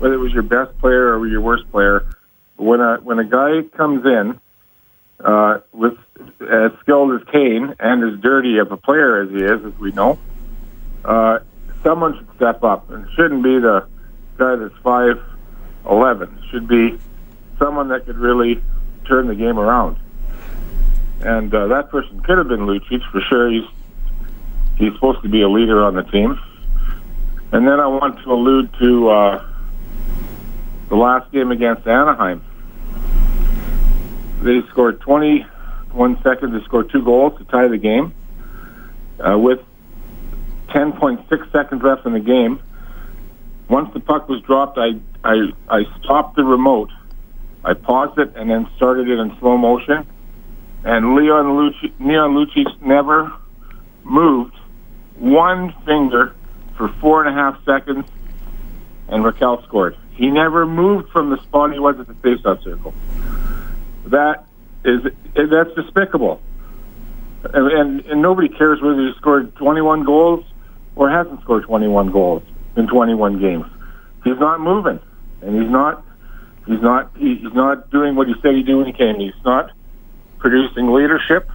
whether 0.00 0.14
it 0.14 0.18
was 0.18 0.32
your 0.32 0.42
best 0.42 0.76
player 0.80 1.16
or 1.16 1.28
your 1.28 1.42
worst 1.42 1.70
player. 1.70 2.08
When 2.56 2.80
a 2.80 2.96
when 2.96 3.20
a 3.20 3.24
guy 3.24 3.62
comes 3.76 4.04
in 4.04 4.40
uh, 5.24 5.60
with 5.72 5.98
as 6.40 6.72
skilled 6.80 7.20
as 7.20 7.26
Kane 7.28 7.74
and 7.78 8.04
as 8.04 8.20
dirty 8.20 8.58
of 8.58 8.72
a 8.72 8.76
player 8.76 9.22
as 9.22 9.30
he 9.30 9.36
is, 9.36 9.64
as 9.64 9.78
we 9.78 9.92
know, 9.92 10.18
uh, 11.04 11.38
someone 11.82 12.16
should 12.16 12.36
step 12.36 12.62
up. 12.62 12.90
And 12.90 13.08
shouldn't 13.16 13.42
be 13.42 13.58
the 13.58 13.86
guy 14.36 14.56
that's 14.56 14.76
five 14.82 15.20
eleven. 15.88 16.42
Should 16.50 16.68
be 16.68 16.98
someone 17.58 17.88
that 17.88 18.06
could 18.06 18.18
really 18.18 18.62
turn 19.06 19.26
the 19.28 19.34
game 19.34 19.58
around. 19.58 19.96
And 21.20 21.54
uh, 21.54 21.68
that 21.68 21.90
person 21.90 22.20
could 22.22 22.38
have 22.38 22.48
been 22.48 22.66
Lucic 22.66 23.02
for 23.10 23.20
sure. 23.28 23.50
He's 23.50 23.68
he's 24.76 24.92
supposed 24.94 25.22
to 25.22 25.28
be 25.28 25.42
a 25.42 25.48
leader 25.48 25.84
on 25.84 25.94
the 25.94 26.02
team. 26.02 26.38
And 27.52 27.68
then 27.68 27.78
I 27.78 27.86
want 27.86 28.22
to 28.22 28.32
allude 28.32 28.72
to 28.80 29.08
uh, 29.10 29.46
the 30.88 30.96
last 30.96 31.30
game 31.30 31.52
against 31.52 31.86
Anaheim. 31.86 32.42
They 34.42 34.60
scored 34.70 35.00
21 35.00 36.22
seconds. 36.22 36.52
to 36.52 36.64
score 36.64 36.82
two 36.82 37.04
goals 37.04 37.38
to 37.38 37.44
tie 37.44 37.68
the 37.68 37.78
game. 37.78 38.12
Uh, 39.20 39.38
with 39.38 39.60
10.6 40.68 41.52
seconds 41.52 41.82
left 41.82 42.04
in 42.06 42.12
the 42.12 42.20
game, 42.20 42.60
once 43.68 43.92
the 43.94 44.00
puck 44.00 44.28
was 44.28 44.42
dropped, 44.42 44.78
I, 44.78 45.00
I, 45.22 45.52
I 45.68 45.82
stopped 46.02 46.36
the 46.36 46.44
remote. 46.44 46.90
I 47.64 47.74
paused 47.74 48.18
it 48.18 48.32
and 48.34 48.50
then 48.50 48.68
started 48.76 49.08
it 49.08 49.18
in 49.18 49.36
slow 49.38 49.56
motion. 49.56 50.06
And 50.84 51.14
Leon 51.14 51.46
Lucic, 51.46 51.92
Leon 52.00 52.34
Lucic 52.34 52.82
never 52.82 53.32
moved 54.02 54.56
one 55.14 55.72
finger 55.86 56.34
for 56.76 56.88
four 57.00 57.24
and 57.24 57.30
a 57.30 57.40
half 57.40 57.64
seconds, 57.64 58.06
and 59.06 59.22
Rakell 59.22 59.64
scored. 59.64 59.96
He 60.14 60.28
never 60.28 60.66
moved 60.66 61.10
from 61.10 61.30
the 61.30 61.40
spot 61.44 61.72
he 61.72 61.78
was 61.78 62.00
at 62.00 62.08
the 62.08 62.14
faceoff 62.14 62.64
circle. 62.64 62.92
That 64.12 64.44
is 64.84 65.00
that's 65.34 65.74
despicable, 65.74 66.38
and, 67.44 67.72
and, 67.72 68.00
and 68.02 68.20
nobody 68.20 68.50
cares 68.50 68.78
whether 68.82 69.00
he 69.00 69.12
scored 69.16 69.54
21 69.56 70.04
goals 70.04 70.44
or 70.96 71.08
hasn't 71.08 71.40
scored 71.40 71.64
21 71.64 72.12
goals 72.12 72.42
in 72.76 72.86
21 72.88 73.40
games. 73.40 73.64
He's 74.22 74.38
not 74.38 74.60
moving, 74.60 75.00
and 75.40 75.62
he's 75.62 75.70
not 75.70 76.04
he's 76.66 76.82
not 76.82 77.10
he's 77.16 77.54
not 77.54 77.90
doing 77.90 78.14
what 78.14 78.28
he 78.28 78.34
said 78.42 78.54
he'd 78.54 78.66
do 78.66 78.76
when 78.76 78.86
he 78.86 78.92
came. 78.92 79.18
He's 79.18 79.32
not 79.46 79.72
producing 80.36 80.92
leadership, 80.92 81.50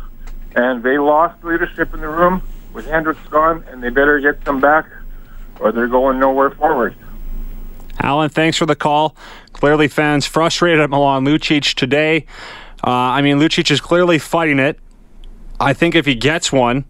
and 0.55 0.81
they 0.81 0.97
lost 0.97 1.43
leadership 1.43 1.93
in 1.93 2.01
the 2.01 2.09
room 2.09 2.41
with 2.73 2.87
Hendricks 2.87 3.21
gone, 3.29 3.65
and 3.69 3.83
they 3.83 3.89
better 3.89 4.19
get 4.19 4.43
some 4.45 4.59
back, 4.59 4.87
or 5.59 5.71
they're 5.71 5.87
going 5.87 6.17
nowhere 6.17 6.49
forward. 6.49 6.95
Alan, 7.99 8.29
thanks 8.29 8.57
for 8.57 8.65
the 8.65 8.75
call. 8.75 9.15
Clearly, 9.53 9.87
fans 9.87 10.25
frustrated 10.25 10.79
at 10.79 10.89
Milan 10.89 11.25
Lucic 11.25 11.73
today. 11.73 12.25
Uh, 12.83 12.91
I 12.91 13.21
mean, 13.21 13.39
Lucic 13.39 13.71
is 13.71 13.81
clearly 13.81 14.19
fighting 14.19 14.59
it. 14.59 14.79
I 15.59 15.73
think 15.73 15.95
if 15.95 16.05
he 16.05 16.13
gets 16.15 16.51
one, 16.51 16.85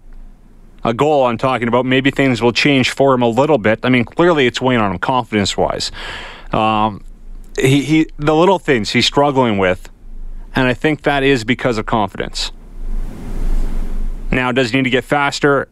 a 0.84 0.94
goal 0.94 1.26
I'm 1.26 1.38
talking 1.38 1.68
about, 1.68 1.86
maybe 1.86 2.12
things 2.12 2.42
will 2.42 2.52
change 2.52 2.92
for 2.92 3.14
him 3.14 3.22
a 3.22 3.28
little 3.28 3.58
bit. 3.58 3.80
I 3.84 3.90
mean, 3.90 4.04
clearly 4.04 4.48
it's 4.48 4.62
weighing 4.62 4.82
on 4.82 4.92
him 4.92 5.00
confidence 5.00 5.56
wise. 5.56 5.92
Um, 6.52 7.04
he, 7.58 7.84
he, 7.84 8.10
the 8.18 8.36
little 8.36 8.60
things 8.60 8.92
he's 8.92 9.06
struggling 9.06 9.58
with, 9.58 9.90
and 10.56 10.68
I 10.68 10.74
think 10.74 11.04
that 11.04 11.24
is 11.24 11.44
because 11.44 11.78
of 11.78 11.86
confidence. 11.86 12.52
Now, 14.32 14.52
does 14.52 14.72
he 14.72 14.78
need 14.78 14.84
to 14.84 14.90
get 14.90 15.04
faster? 15.04 15.68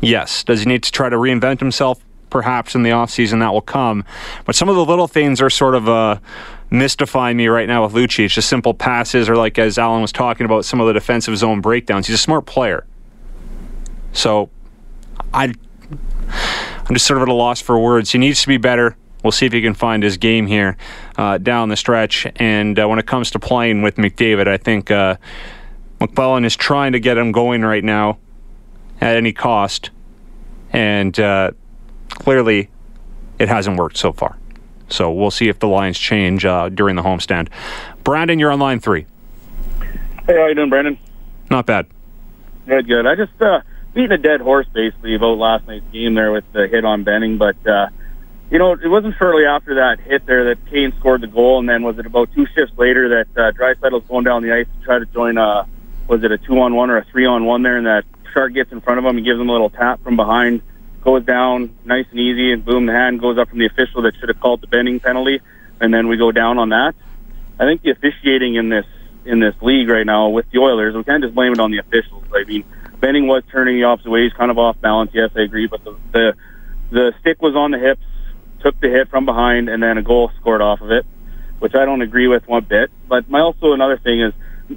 Yes. 0.00 0.44
Does 0.44 0.60
he 0.60 0.66
need 0.66 0.82
to 0.82 0.92
try 0.92 1.08
to 1.08 1.16
reinvent 1.16 1.60
himself? 1.60 2.03
Perhaps 2.34 2.74
in 2.74 2.82
the 2.82 2.90
offseason 2.90 3.38
that 3.38 3.52
will 3.52 3.60
come. 3.60 4.04
But 4.44 4.56
some 4.56 4.68
of 4.68 4.74
the 4.74 4.84
little 4.84 5.06
things 5.06 5.40
are 5.40 5.48
sort 5.48 5.76
of 5.76 5.88
uh, 5.88 6.18
mystifying 6.68 7.36
me 7.36 7.46
right 7.46 7.68
now 7.68 7.84
with 7.84 7.94
Lucic. 7.94 8.28
Just 8.30 8.48
simple 8.48 8.74
passes, 8.74 9.28
or 9.28 9.36
like 9.36 9.56
as 9.56 9.78
Alan 9.78 10.02
was 10.02 10.10
talking 10.10 10.44
about, 10.44 10.64
some 10.64 10.80
of 10.80 10.88
the 10.88 10.92
defensive 10.92 11.36
zone 11.38 11.60
breakdowns. 11.60 12.08
He's 12.08 12.16
a 12.16 12.18
smart 12.18 12.44
player. 12.44 12.86
So 14.12 14.50
I, 15.32 15.54
I'm 16.86 16.94
just 16.94 17.06
sort 17.06 17.18
of 17.18 17.22
at 17.22 17.28
a 17.28 17.32
loss 17.32 17.60
for 17.60 17.78
words. 17.78 18.10
He 18.10 18.18
needs 18.18 18.42
to 18.42 18.48
be 18.48 18.56
better. 18.56 18.96
We'll 19.22 19.30
see 19.30 19.46
if 19.46 19.52
he 19.52 19.62
can 19.62 19.74
find 19.74 20.02
his 20.02 20.16
game 20.16 20.48
here 20.48 20.76
uh, 21.16 21.38
down 21.38 21.68
the 21.68 21.76
stretch. 21.76 22.26
And 22.34 22.76
uh, 22.76 22.88
when 22.88 22.98
it 22.98 23.06
comes 23.06 23.30
to 23.30 23.38
playing 23.38 23.82
with 23.82 23.94
McDavid, 23.94 24.48
I 24.48 24.56
think 24.56 24.90
uh, 24.90 25.18
McLellan 26.00 26.44
is 26.44 26.56
trying 26.56 26.90
to 26.94 26.98
get 26.98 27.16
him 27.16 27.30
going 27.30 27.62
right 27.62 27.84
now 27.84 28.18
at 29.00 29.14
any 29.14 29.32
cost. 29.32 29.90
And 30.72 31.16
uh, 31.20 31.52
clearly, 32.14 32.70
it 33.38 33.48
hasn't 33.48 33.76
worked 33.76 33.96
so 33.96 34.12
far. 34.12 34.36
So 34.88 35.10
we'll 35.10 35.30
see 35.30 35.48
if 35.48 35.58
the 35.58 35.68
lines 35.68 35.98
change 35.98 36.44
uh, 36.44 36.68
during 36.68 36.96
the 36.96 37.02
homestand. 37.02 37.48
Brandon, 38.04 38.38
you're 38.38 38.52
on 38.52 38.60
line 38.60 38.80
three. 38.80 39.06
Hey, 40.26 40.36
how 40.36 40.46
you 40.46 40.54
doing, 40.54 40.70
Brandon? 40.70 40.98
Not 41.50 41.66
bad. 41.66 41.86
Good, 42.66 42.86
good. 42.86 43.06
I 43.06 43.14
just 43.14 43.40
uh, 43.40 43.60
beating 43.92 44.12
a 44.12 44.18
dead 44.18 44.40
horse 44.40 44.66
basically 44.72 45.14
about 45.14 45.38
last 45.38 45.66
night's 45.66 45.84
game 45.92 46.14
there 46.14 46.32
with 46.32 46.44
the 46.52 46.66
hit 46.66 46.84
on 46.84 47.04
Benning, 47.04 47.38
but 47.38 47.56
uh, 47.66 47.88
you 48.50 48.58
know 48.58 48.72
it 48.72 48.88
wasn't 48.88 49.16
shortly 49.16 49.44
after 49.44 49.76
that 49.76 50.00
hit 50.00 50.26
there 50.26 50.54
that 50.54 50.66
Kane 50.70 50.92
scored 50.98 51.20
the 51.20 51.26
goal, 51.26 51.58
and 51.58 51.68
then 51.68 51.82
was 51.82 51.98
it 51.98 52.06
about 52.06 52.32
two 52.34 52.46
shifts 52.54 52.76
later 52.76 53.08
that 53.08 53.28
uh, 53.36 53.52
Draisaitl's 53.52 54.06
going 54.08 54.24
down 54.24 54.42
the 54.42 54.52
ice 54.52 54.66
to 54.78 54.84
try 54.84 54.98
to 54.98 55.06
join 55.06 55.38
a 55.38 55.66
was 56.08 56.22
it 56.22 56.32
a 56.32 56.38
two 56.38 56.58
on 56.60 56.74
one 56.74 56.90
or 56.90 56.98
a 56.98 57.04
three 57.04 57.26
on 57.26 57.44
one 57.44 57.62
there, 57.62 57.76
and 57.76 57.86
that 57.86 58.04
Shark 58.32 58.52
gets 58.52 58.72
in 58.72 58.80
front 58.80 58.98
of 58.98 59.04
him 59.04 59.16
and 59.16 59.24
gives 59.24 59.40
him 59.40 59.48
a 59.48 59.52
little 59.52 59.70
tap 59.70 60.02
from 60.02 60.16
behind, 60.16 60.62
goes 61.04 61.24
down 61.24 61.76
nice 61.84 62.06
and 62.10 62.18
easy, 62.18 62.52
and 62.52 62.64
boom, 62.64 62.86
the 62.86 62.92
hand 62.92 63.20
goes 63.20 63.38
up 63.38 63.50
from 63.50 63.58
the 63.58 63.66
official 63.66 64.02
that 64.02 64.14
should 64.18 64.30
have 64.30 64.40
called 64.40 64.62
the 64.62 64.66
Benning 64.66 64.98
penalty, 65.00 65.40
and 65.80 65.92
then 65.92 66.08
we 66.08 66.16
go 66.16 66.32
down 66.32 66.58
on 66.58 66.70
that. 66.70 66.94
I 67.58 67.66
think 67.66 67.82
the 67.82 67.90
officiating 67.90 68.56
in 68.56 68.70
this 68.70 68.86
in 69.24 69.40
this 69.40 69.54
league 69.62 69.88
right 69.88 70.04
now 70.04 70.28
with 70.28 70.50
the 70.50 70.58
Oilers, 70.58 70.94
we 70.94 71.04
can't 71.04 71.22
just 71.22 71.34
blame 71.34 71.52
it 71.52 71.60
on 71.60 71.70
the 71.70 71.78
officials. 71.78 72.24
I 72.34 72.44
mean, 72.44 72.64
Benning 73.00 73.26
was 73.26 73.42
turning 73.50 73.76
the 73.76 73.84
opposite 73.84 74.10
way. 74.10 74.24
He's 74.24 74.32
kind 74.32 74.50
of 74.50 74.58
off 74.58 74.80
balance. 74.80 75.10
Yes, 75.14 75.30
I 75.36 75.40
agree, 75.40 75.66
but 75.66 75.84
the 75.84 75.96
the, 76.12 76.34
the 76.90 77.12
stick 77.20 77.40
was 77.40 77.54
on 77.54 77.70
the 77.70 77.78
hips, 77.78 78.02
took 78.60 78.80
the 78.80 78.88
hit 78.88 79.10
from 79.10 79.26
behind, 79.26 79.68
and 79.68 79.82
then 79.82 79.98
a 79.98 80.02
goal 80.02 80.30
scored 80.40 80.62
off 80.62 80.80
of 80.80 80.90
it, 80.90 81.06
which 81.58 81.74
I 81.74 81.84
don't 81.84 82.02
agree 82.02 82.28
with 82.28 82.48
one 82.48 82.64
bit. 82.64 82.90
But 83.08 83.28
my 83.28 83.40
also 83.40 83.72
another 83.72 83.98
thing 83.98 84.20
is 84.20 84.32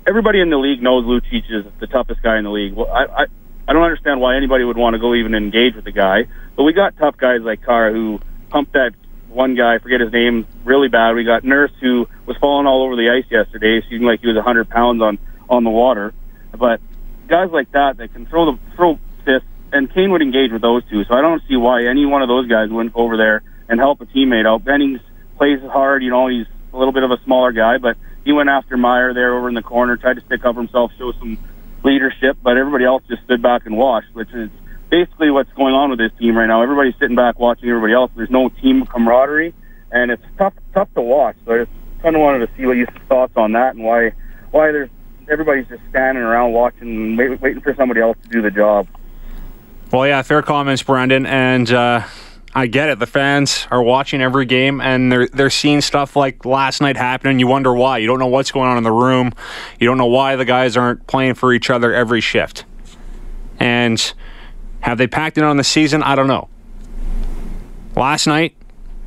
everybody 0.06 0.42
in 0.42 0.50
the 0.50 0.58
league 0.58 0.84
knows 0.84 1.06
Lucic 1.06 1.50
is 1.50 1.66
the 1.80 1.88
toughest 1.88 2.22
guy 2.22 2.38
in 2.38 2.44
the 2.44 2.52
league. 2.52 2.74
Well, 2.74 2.92
I 2.92 3.28
I 3.68 3.74
don't 3.74 3.84
understand 3.84 4.22
why 4.22 4.36
anybody 4.38 4.64
would 4.64 4.78
want 4.78 4.94
to 4.94 5.00
go 5.00 5.14
even 5.14 5.36
engage 5.36 5.76
with 5.76 5.86
the 5.86 5.92
guy. 5.92 6.28
But 6.56 6.64
we 6.64 6.74
got 6.74 6.98
tough 6.98 7.18
guys 7.18 7.42
like 7.42 7.62
Carr 7.62 7.92
who 7.92 8.20
pumped 8.50 8.74
that 8.74 8.94
one 9.30 9.56
guy, 9.56 9.76
I 9.76 9.80
forget 9.80 10.00
his 10.00 10.12
name, 10.12 10.48
really 10.64 10.88
bad. 10.88 11.14
We 11.14 11.24
got 11.24 11.44
Nurse 11.44 11.72
who 11.82 12.08
was 12.26 12.38
falling 12.38 12.66
all 12.66 12.84
over 12.84 12.96
the 12.96 13.10
ice 13.10 13.30
yesterday, 13.30 13.82
seemed 13.90 14.04
like 14.04 14.22
he 14.22 14.28
was 14.28 14.36
100 14.36 14.70
pounds 14.70 15.02
on 15.02 15.20
on 15.50 15.64
the 15.64 15.70
water. 15.70 16.14
But 16.58 16.82
guys 17.28 17.50
like 17.52 17.72
that 17.74 17.98
that 17.98 18.14
can 18.14 18.26
throw 18.26 18.52
the 18.52 18.60
throw 18.76 19.00
fists, 19.26 19.48
and 19.72 19.94
Kane 19.94 20.12
would 20.12 20.22
engage 20.22 20.52
with 20.52 20.62
those 20.62 20.84
two. 20.90 21.04
So 21.06 21.14
I 21.14 21.22
don't 21.22 21.42
see 21.48 21.56
why 21.56 21.86
any 21.86 22.06
one 22.06 22.22
of 22.22 22.28
those 22.28 22.48
guys 22.48 22.70
wouldn't 22.70 22.94
go 22.94 23.02
over 23.02 23.18
there 23.18 23.44
and 23.70 23.80
help 23.80 24.02
a 24.02 24.06
teammate 24.06 24.46
out. 24.46 24.64
Bennings 24.64 25.02
plays 25.38 25.60
hard, 25.62 26.04
you 26.04 26.10
know, 26.10 26.28
he's 26.28 26.48
a 26.74 26.78
little 26.78 26.94
bit 26.94 27.04
of 27.04 27.12
a 27.12 27.22
smaller 27.24 27.52
guy, 27.52 27.78
but 27.78 27.98
he 28.24 28.32
went 28.32 28.50
after 28.50 28.78
Meier 28.78 29.14
there 29.14 29.38
over 29.38 29.48
in 29.50 29.56
the 29.56 29.62
corner, 29.62 29.98
tried 29.98 30.16
to 30.16 30.22
stick 30.22 30.46
up 30.46 30.56
himself, 30.56 30.92
show 30.98 31.12
some 31.14 31.38
leadership, 31.84 32.38
but 32.42 32.58
everybody 32.58 32.86
else 32.86 33.04
just 33.08 33.24
stood 33.24 33.42
back 33.42 33.66
and 33.66 33.78
watched, 33.78 34.14
which 34.14 34.32
is 34.34 34.50
basically 34.90 35.30
what's 35.32 35.52
going 35.54 35.74
on 35.74 35.90
with 35.90 36.00
this 36.00 36.12
team 36.20 36.38
right 36.38 36.48
now. 36.48 36.62
Everybody's 36.62 36.96
sitting 37.00 37.16
back 37.16 37.40
watching 37.40 37.70
everybody 37.70 37.94
else. 37.94 38.12
There's 38.16 38.30
no 38.30 38.50
team 38.50 38.86
camaraderie, 38.86 39.54
and 39.92 40.12
it's 40.12 40.24
tough 40.38 40.54
tough 40.74 40.94
to 40.96 41.02
watch. 41.02 41.36
So 41.46 41.54
I 41.54 41.58
just 41.60 41.72
kind 42.02 42.16
of 42.16 42.22
wanted 42.22 42.48
to 42.48 42.58
see 42.58 42.66
what 42.66 42.78
your 42.78 42.88
thoughts 43.08 43.34
on 43.36 43.54
that 43.54 43.76
and 43.76 43.84
why 43.84 44.12
why 44.52 44.72
there's 44.72 44.90
everybody's 45.30 45.68
just 45.68 45.82
standing 45.90 46.24
around 46.24 46.54
watching, 46.54 47.18
wait, 47.18 47.42
waiting 47.42 47.62
for 47.62 47.74
somebody 47.76 48.02
else 48.02 48.18
to 48.24 48.30
do 48.30 48.42
the 48.42 48.52
job. 48.52 48.88
Well, 49.92 50.08
yeah, 50.08 50.22
fair 50.22 50.42
comments, 50.42 50.84
Brandon, 50.84 51.26
and. 51.26 51.72
Uh 51.72 52.04
I 52.56 52.68
get 52.68 52.90
it. 52.90 53.00
The 53.00 53.06
fans 53.08 53.68
are 53.70 53.84
watching 53.84 54.22
every 54.22 54.46
game 54.46 54.82
and 54.82 55.12
they're 55.12 55.28
they're 55.28 55.50
seeing 55.50 55.82
stuff 55.82 56.16
like 56.16 56.46
last 56.46 56.82
night 56.82 56.98
happen 56.98 57.30
and 57.30 57.40
you 57.40 57.48
wonder 57.48 57.74
why. 57.74 58.00
You 58.00 58.08
don't 58.08 58.20
know 58.20 58.28
what's 58.28 58.52
going 58.52 58.68
on 58.68 58.78
in 58.78 58.84
the 58.84 58.92
room. 58.92 59.32
You 59.80 59.88
don't 59.88 59.98
know 59.98 60.08
why 60.08 60.36
the 60.36 60.46
guys 60.46 60.76
aren't 60.76 61.06
playing 61.08 61.36
for 61.36 61.54
each 61.54 61.70
other 61.70 61.94
every 61.94 62.22
shift. 62.22 62.66
And 63.60 64.14
have 64.82 64.98
they 64.98 65.08
packed 65.08 65.38
it 65.38 65.44
on 65.44 65.58
the 65.58 65.64
season? 65.64 66.02
I 66.02 66.16
don't 66.16 66.28
know. 66.28 66.50
Last 67.96 68.28
night, 68.28 68.56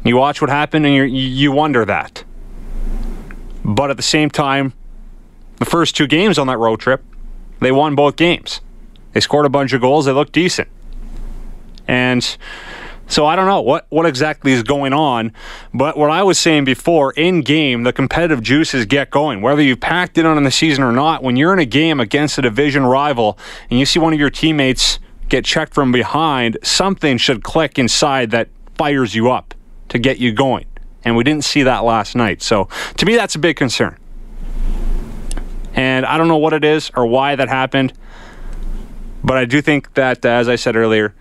You 0.05 0.17
watch 0.17 0.41
what 0.41 0.51
happened 0.51 0.87
and 0.87 0.95
you 0.95 1.05
you 1.05 1.53
wonder 1.53 1.85
that. 1.85 2.25
But 3.65 3.91
at 3.91 3.97
the 3.97 4.03
same 4.03 4.31
time, 4.31 4.73
the 5.57 5.65
first 5.65 5.97
two 5.97 6.07
games 6.07 6.39
on 6.39 6.47
that 6.47 6.59
road 6.59 6.81
trip, 6.81 7.05
they 7.61 7.71
won 7.71 7.95
both 7.95 8.17
games. 8.17 8.61
They 9.13 9.21
scored 9.21 9.45
a 9.45 9.51
bunch 9.51 9.73
of 9.73 9.81
goals. 9.81 10.07
They 10.07 10.13
looked 10.13 10.33
decent. 10.33 10.69
And 11.87 12.37
so 13.11 13.27
I 13.27 13.35
don't 13.35 13.47
know 13.47 13.61
what, 13.61 13.87
what 13.89 14.07
exactly 14.07 14.53
is 14.53 14.63
going 14.63 14.93
on. 14.93 15.33
But 15.75 15.99
what 15.99 16.11
I 16.11 16.23
was 16.23 16.39
saying 16.39 16.65
before, 16.65 17.13
in 17.15 17.41
game, 17.41 17.83
the 17.83 17.93
competitive 17.93 18.41
juices 18.41 18.87
get 18.87 19.11
going. 19.11 19.43
Whether 19.43 19.63
you've 19.63 19.81
packed 19.81 20.17
it 20.17 20.25
on 20.25 20.37
in 20.37 20.45
the 20.45 20.51
season 20.53 20.85
or 20.85 20.93
not, 20.93 21.25
when 21.25 21.35
you're 21.35 21.53
in 21.53 21.59
a 21.59 21.67
game 21.67 21.99
against 21.99 22.39
a 22.39 22.43
division 22.43 22.87
rival 22.87 23.37
and 23.69 23.81
you 23.81 23.85
see 23.85 23.99
one 23.99 24.13
of 24.13 24.21
your 24.21 24.31
teammates 24.31 25.01
get 25.29 25.45
checked 25.45 25.75
from 25.75 25.91
behind, 25.91 26.57
something 26.63 27.19
should 27.19 27.43
click 27.43 27.81
inside 27.81 28.31
that 28.31 28.49
fires 28.79 29.13
you 29.17 29.29
up 29.29 29.55
to 29.89 29.99
get 29.99 30.19
you 30.19 30.33
going. 30.33 30.67
And 31.05 31.17
we 31.17 31.25
didn't 31.25 31.45
see 31.45 31.65
that 31.65 31.81
last 31.81 32.15
night. 32.15 32.43
So 32.43 32.69
to 32.97 33.07
me, 33.07 33.17
that's 33.17 33.35
a 33.35 33.41
big 33.41 33.57
concern. 33.57 33.99
And 35.75 36.07
I 36.07 36.17
don't 36.17 36.29
know 36.29 36.37
what 36.37 36.53
it 36.53 36.65
is 36.65 36.93
or 36.95 37.07
why 37.07 37.35
that 37.35 37.49
happened. 37.49 37.93
But 39.25 39.37
I 39.37 39.47
do 39.47 39.61
think 39.61 39.95
that, 39.95 40.25
as 40.25 40.49
I 40.49 40.55
said 40.55 40.77
earlier, 40.77 41.15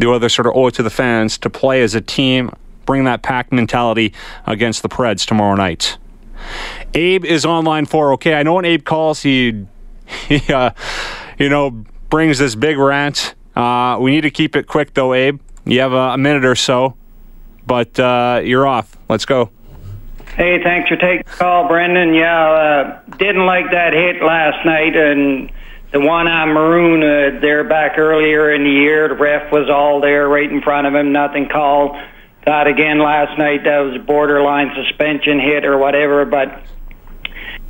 the 0.00 0.06
Oilers 0.06 0.34
sort 0.34 0.46
of 0.46 0.56
owe 0.56 0.66
it 0.66 0.74
to 0.74 0.82
the 0.82 0.90
fans 0.90 1.38
to 1.38 1.50
play 1.50 1.82
as 1.82 1.94
a 1.94 2.00
team, 2.00 2.50
bring 2.86 3.04
that 3.04 3.22
pack 3.22 3.52
mentality 3.52 4.12
against 4.46 4.82
the 4.82 4.88
Preds 4.88 5.26
tomorrow 5.26 5.54
night. 5.54 5.98
Abe 6.94 7.24
is 7.24 7.44
online 7.44 7.84
for 7.84 8.12
okay. 8.14 8.34
I 8.34 8.42
know 8.42 8.54
when 8.54 8.64
Abe 8.64 8.82
calls, 8.82 9.22
he, 9.22 9.66
he 10.28 10.52
uh, 10.52 10.70
you 11.38 11.48
know, 11.48 11.84
brings 12.08 12.38
this 12.38 12.54
big 12.54 12.78
rant. 12.78 13.34
Uh, 13.54 13.98
we 14.00 14.10
need 14.10 14.22
to 14.22 14.30
keep 14.30 14.56
it 14.56 14.66
quick 14.66 14.94
though, 14.94 15.12
Abe. 15.12 15.38
You 15.66 15.80
have 15.80 15.92
a, 15.92 16.14
a 16.14 16.18
minute 16.18 16.46
or 16.46 16.54
so, 16.54 16.96
but 17.66 18.00
uh, 18.00 18.40
you're 18.42 18.66
off. 18.66 18.96
Let's 19.08 19.26
go. 19.26 19.50
Hey, 20.36 20.62
thanks 20.62 20.88
for 20.88 20.96
taking 20.96 21.24
the 21.26 21.36
call, 21.36 21.68
Brendan. 21.68 22.14
Yeah, 22.14 22.50
uh, 22.50 23.16
didn't 23.18 23.44
like 23.44 23.72
that 23.72 23.92
hit 23.92 24.22
last 24.22 24.64
night, 24.64 24.96
and 24.96 25.52
the 25.92 26.00
one 26.00 26.28
on 26.28 26.50
Maroon 26.50 27.02
uh, 27.02 27.40
there 27.40 27.64
back 27.64 27.98
earlier 27.98 28.52
in 28.52 28.62
the 28.62 28.70
year. 28.70 29.08
The 29.08 29.14
ref 29.14 29.52
was 29.52 29.68
all 29.68 30.00
there 30.00 30.28
right 30.28 30.50
in 30.50 30.62
front 30.62 30.86
of 30.86 30.94
him, 30.94 31.12
nothing 31.12 31.48
called. 31.48 31.96
Thought 32.44 32.68
again 32.68 32.98
last 32.98 33.38
night 33.38 33.64
that 33.64 33.80
was 33.80 33.96
a 33.96 34.04
borderline 34.04 34.70
suspension 34.74 35.40
hit 35.40 35.64
or 35.64 35.76
whatever, 35.76 36.24
but 36.24 36.62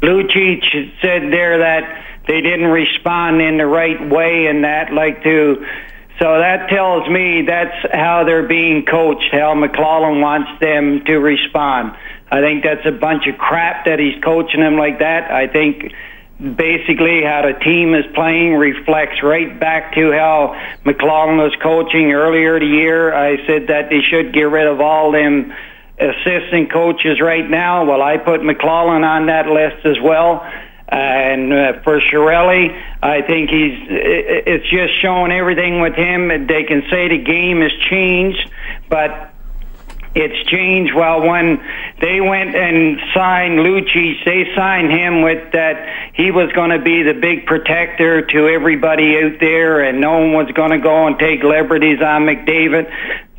Lucic 0.01 0.63
said 1.03 1.33
there 1.33 1.59
that 1.59 2.05
they 2.27 2.41
didn't 2.41 2.69
respond 2.69 3.41
in 3.41 3.57
the 3.57 3.67
right 3.67 4.09
way 4.09 4.47
and 4.47 4.65
that 4.65 4.93
like 4.93 5.23
to 5.25 5.67
so 6.21 6.39
that 6.39 6.69
tells 6.69 7.09
me 7.09 7.47
that's 7.47 7.75
how 7.95 8.25
they're 8.25 8.47
being 8.47 8.85
coached, 8.85 9.33
how 9.33 9.55
McLellan 9.55 10.21
wants 10.21 10.51
them 10.61 11.03
to 11.07 11.17
respond. 11.17 11.97
I 12.31 12.43
think 12.43 12.63
that's 12.63 12.85
a 12.85 12.93
bunch 12.93 13.27
of 13.27 13.39
crap 13.39 13.87
that 13.87 13.99
he's 13.99 14.23
coaching 14.23 14.61
them 14.61 14.77
like 14.77 14.99
that. 14.99 15.31
I 15.31 15.47
think 15.47 15.95
basically 16.41 17.23
how 17.23 17.43
the 17.43 17.53
team 17.63 17.95
is 17.95 18.05
playing 18.15 18.55
reflects 18.55 19.23
right 19.23 19.61
back 19.61 19.95
to 19.95 20.11
how 20.11 20.55
McLellan 20.85 21.43
was 21.43 21.55
coaching 21.63 22.13
earlier 22.13 22.59
the 22.59 22.67
year. 22.67 23.13
I 23.13 23.47
said 23.47 23.67
that 23.67 23.91
they 23.91 24.01
should 24.01 24.33
get 24.33 24.45
rid 24.45 24.67
of 24.67 24.81
all 24.81 25.13
them 25.13 25.53
assistant 25.99 26.73
coaches 26.73 27.21
right 27.21 27.49
now. 27.49 27.85
Well, 27.85 28.01
I 28.01 28.17
put 28.17 28.41
McLellan 28.41 29.07
on 29.07 29.27
that 29.27 29.49
list 29.49 29.85
as 29.85 30.01
well. 30.01 30.47
And 30.89 31.53
uh, 31.53 31.83
for 31.83 32.01
Chiarelli, 32.01 32.75
I 33.03 33.23
think 33.23 33.51
he's, 33.51 33.79
it's 33.89 34.69
just 34.69 34.99
showing 35.01 35.31
everything 35.31 35.81
with 35.81 35.95
him. 35.95 36.47
They 36.47 36.65
can 36.65 36.83
say 36.91 37.09
the 37.09 37.23
game 37.23 37.61
has 37.61 37.73
changed, 37.89 38.51
but 38.89 39.30
it's 40.15 40.49
changed. 40.51 40.95
Well, 40.95 41.23
when 41.23 41.63
they 42.01 42.21
went 42.21 42.55
and 42.57 42.99
signed 43.15 43.61
Lucic, 43.61 44.25
they 44.25 44.53
signed 44.57 44.91
him 44.91 45.23
with 45.23 45.53
that 45.53 46.13
he 46.15 46.31
was 46.31 46.51
going 46.53 46.71
to 46.71 46.81
be 46.81 47.03
the 47.03 47.15
big 47.15 47.47
protector 47.47 48.23
to 48.23 48.49
everybody 48.49 49.19
out 49.19 49.39
there, 49.41 49.81
and 49.81 50.01
no 50.01 50.19
one 50.19 50.33
was 50.33 50.51
going 50.53 50.73
to 50.73 50.79
go 50.79 51.07
and 51.07 51.19
take 51.19 51.43
liberties 51.43 52.01
on 52.01 52.23
McDavid 52.23 52.91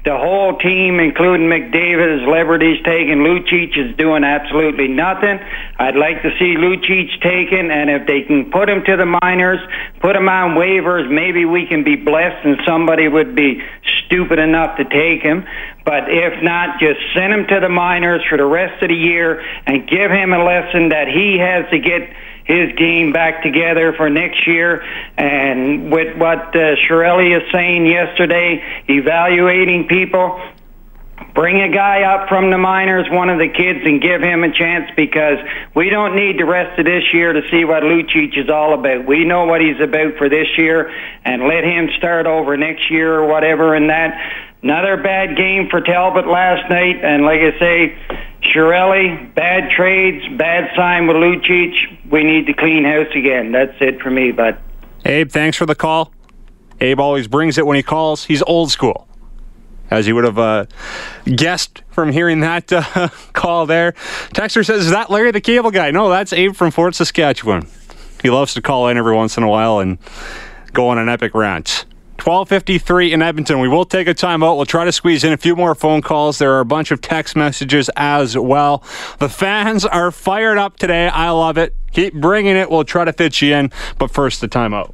the 0.03 0.17
whole 0.17 0.57
team, 0.57 0.99
including 0.99 1.47
McDavid, 1.47 2.21
is 2.21 2.27
liberties 2.27 2.83
taken. 2.83 3.19
Lucic 3.19 3.77
is 3.77 3.95
doing 3.97 4.23
absolutely 4.23 4.87
nothing. 4.87 5.39
I'd 5.77 5.95
like 5.95 6.23
to 6.23 6.31
see 6.39 6.55
Lucic 6.55 7.21
taken, 7.21 7.69
and 7.69 7.89
if 7.89 8.07
they 8.07 8.23
can 8.23 8.49
put 8.49 8.67
him 8.67 8.83
to 8.85 8.97
the 8.97 9.05
minors, 9.05 9.59
put 9.99 10.15
him 10.15 10.27
on 10.27 10.55
waivers, 10.55 11.09
maybe 11.09 11.45
we 11.45 11.67
can 11.67 11.83
be 11.83 11.95
blessed 11.95 12.43
and 12.45 12.57
somebody 12.65 13.07
would 13.07 13.35
be 13.35 13.61
stupid 14.05 14.39
enough 14.39 14.77
to 14.77 14.85
take 14.85 15.21
him. 15.21 15.45
But 15.85 16.09
if 16.09 16.41
not, 16.41 16.79
just 16.79 16.99
send 17.13 17.31
him 17.31 17.45
to 17.47 17.59
the 17.59 17.69
minors 17.69 18.21
for 18.27 18.37
the 18.37 18.45
rest 18.45 18.81
of 18.81 18.89
the 18.89 18.95
year 18.95 19.43
and 19.67 19.87
give 19.87 20.09
him 20.09 20.33
a 20.33 20.43
lesson 20.43 20.89
that 20.89 21.09
he 21.09 21.37
has 21.37 21.69
to 21.69 21.77
get 21.77 22.09
his 22.45 22.73
game 22.75 23.11
back 23.11 23.43
together 23.43 23.93
for 23.93 24.09
next 24.09 24.47
year. 24.47 24.83
And 25.17 25.91
with 25.91 26.17
what 26.17 26.55
uh, 26.55 26.75
Chiarelli 26.75 27.39
is 27.39 27.51
saying 27.51 27.85
yesterday, 27.85 28.63
evaluating 28.87 29.87
people, 29.87 30.41
bring 31.33 31.61
a 31.61 31.69
guy 31.69 32.03
up 32.03 32.27
from 32.27 32.49
the 32.49 32.57
minors, 32.57 33.09
one 33.09 33.29
of 33.29 33.39
the 33.39 33.47
kids, 33.47 33.79
and 33.83 34.01
give 34.01 34.21
him 34.21 34.43
a 34.43 34.51
chance 34.51 34.89
because 34.95 35.37
we 35.75 35.89
don't 35.89 36.15
need 36.15 36.39
the 36.39 36.45
rest 36.45 36.77
of 36.79 36.85
this 36.85 37.13
year 37.13 37.33
to 37.33 37.41
see 37.49 37.65
what 37.65 37.83
Lucic 37.83 38.37
is 38.37 38.49
all 38.49 38.73
about. 38.73 39.05
We 39.05 39.25
know 39.25 39.45
what 39.45 39.61
he's 39.61 39.79
about 39.79 40.17
for 40.17 40.29
this 40.29 40.47
year, 40.57 40.91
and 41.23 41.43
let 41.43 41.63
him 41.63 41.89
start 41.97 42.25
over 42.27 42.57
next 42.57 42.89
year 42.89 43.19
or 43.19 43.27
whatever. 43.27 43.75
And 43.75 43.89
that 43.89 44.19
another 44.61 44.97
bad 44.97 45.37
game 45.37 45.69
for 45.69 45.81
Talbot 45.81 46.27
last 46.27 46.69
night, 46.69 47.03
and 47.03 47.23
like 47.23 47.41
I 47.41 47.59
say, 47.59 47.97
Chiarelli, 48.41 49.33
bad 49.33 49.71
trades, 49.71 50.23
bad 50.37 50.75
sign 50.75 51.07
with 51.07 51.17
Lucic. 51.17 51.73
We 52.09 52.23
need 52.23 52.47
to 52.47 52.53
clean 52.53 52.83
house 52.83 53.13
again. 53.15 53.51
That's 53.51 53.75
it 53.79 54.01
for 54.01 54.09
me, 54.09 54.31
but. 54.31 54.59
Abe, 55.05 55.31
thanks 55.31 55.57
for 55.57 55.65
the 55.65 55.75
call. 55.75 56.11
Abe 56.79 56.99
always 56.99 57.27
brings 57.27 57.57
it 57.57 57.65
when 57.65 57.75
he 57.75 57.83
calls. 57.83 58.25
He's 58.25 58.41
old 58.43 58.71
school, 58.71 59.07
as 59.91 60.07
you 60.07 60.15
would 60.15 60.23
have 60.23 60.39
uh, 60.39 60.65
guessed 61.25 61.83
from 61.91 62.11
hearing 62.11 62.39
that 62.39 62.71
uh, 62.71 63.09
call 63.33 63.65
there. 63.65 63.91
Texter 64.33 64.65
says, 64.65 64.85
Is 64.85 64.91
that 64.91 65.11
Larry 65.11 65.31
the 65.31 65.41
Cable 65.41 65.69
Guy? 65.69 65.91
No, 65.91 66.09
that's 66.09 66.33
Abe 66.33 66.55
from 66.55 66.71
Fort 66.71 66.95
Saskatchewan. 66.95 67.67
He 68.23 68.29
loves 68.29 68.53
to 68.53 68.61
call 68.61 68.87
in 68.87 68.97
every 68.97 69.15
once 69.15 69.37
in 69.37 69.43
a 69.43 69.49
while 69.49 69.79
and 69.79 69.99
go 70.73 70.89
on 70.89 70.97
an 70.97 71.09
epic 71.09 71.35
rant. 71.35 71.85
1253 72.23 73.13
in 73.13 73.21
Edmonton. 73.23 73.59
We 73.59 73.67
will 73.67 73.83
take 73.83 74.07
a 74.07 74.13
timeout. 74.13 74.55
We'll 74.55 74.67
try 74.67 74.85
to 74.85 74.91
squeeze 74.91 75.23
in 75.23 75.33
a 75.33 75.37
few 75.37 75.55
more 75.55 75.73
phone 75.73 76.03
calls. 76.03 76.37
There 76.37 76.53
are 76.53 76.59
a 76.59 76.65
bunch 76.65 76.91
of 76.91 77.01
text 77.01 77.35
messages 77.35 77.89
as 77.95 78.37
well. 78.37 78.83
The 79.17 79.27
fans 79.27 79.85
are 79.85 80.11
fired 80.11 80.59
up 80.59 80.77
today. 80.77 81.07
I 81.07 81.31
love 81.31 81.57
it. 81.57 81.75
Keep 81.93 82.13
bringing 82.13 82.55
it. 82.55 82.69
We'll 82.69 82.83
try 82.83 83.05
to 83.05 83.13
fit 83.13 83.41
you 83.41 83.55
in. 83.55 83.71
But 83.97 84.11
first, 84.11 84.39
the 84.39 84.47
timeout. 84.47 84.93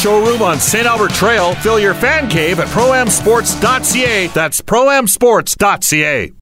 showroom 0.00 0.40
on 0.40 0.58
St. 0.58 0.86
Albert 0.86 1.12
Trail. 1.12 1.54
Fill 1.56 1.78
your 1.78 1.94
fan 1.94 2.28
cave 2.28 2.58
at 2.58 2.68
proamsports.ca. 2.68 4.28
That's 4.28 4.60
proamsports.ca. 4.62 6.32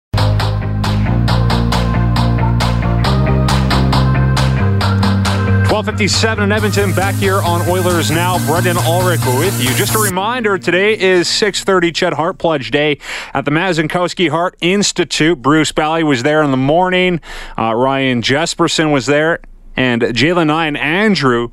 Twelve 5.69 5.85
fifty-seven 5.85 6.45
in 6.45 6.51
Edmonton. 6.51 6.95
Back 6.95 7.15
here 7.17 7.41
on 7.43 7.69
Oilers 7.69 8.11
now. 8.11 8.45
Brendan 8.47 8.79
Ulrich 8.79 9.21
with 9.27 9.63
you. 9.63 9.73
Just 9.75 9.95
a 9.95 9.99
reminder: 9.99 10.57
today 10.59 10.99
is 10.99 11.29
six 11.29 11.63
thirty. 11.63 11.93
CHED 11.93 12.15
Heart 12.15 12.39
Pledge 12.39 12.71
Day 12.71 12.99
at 13.35 13.45
the 13.45 13.51
Mazankowski 13.51 14.31
Heart 14.31 14.57
Institute. 14.61 15.41
Bruce 15.43 15.71
Bally 15.71 16.03
was 16.03 16.23
there 16.23 16.43
in 16.43 16.51
the 16.51 16.57
morning. 16.57 17.21
Uh, 17.57 17.75
Ryan 17.75 18.23
Jesperson 18.23 18.93
was 18.93 19.07
there, 19.07 19.41
and 19.77 20.03
Jalen 20.03 20.51
and 20.51 20.77
Andrew 20.77 21.51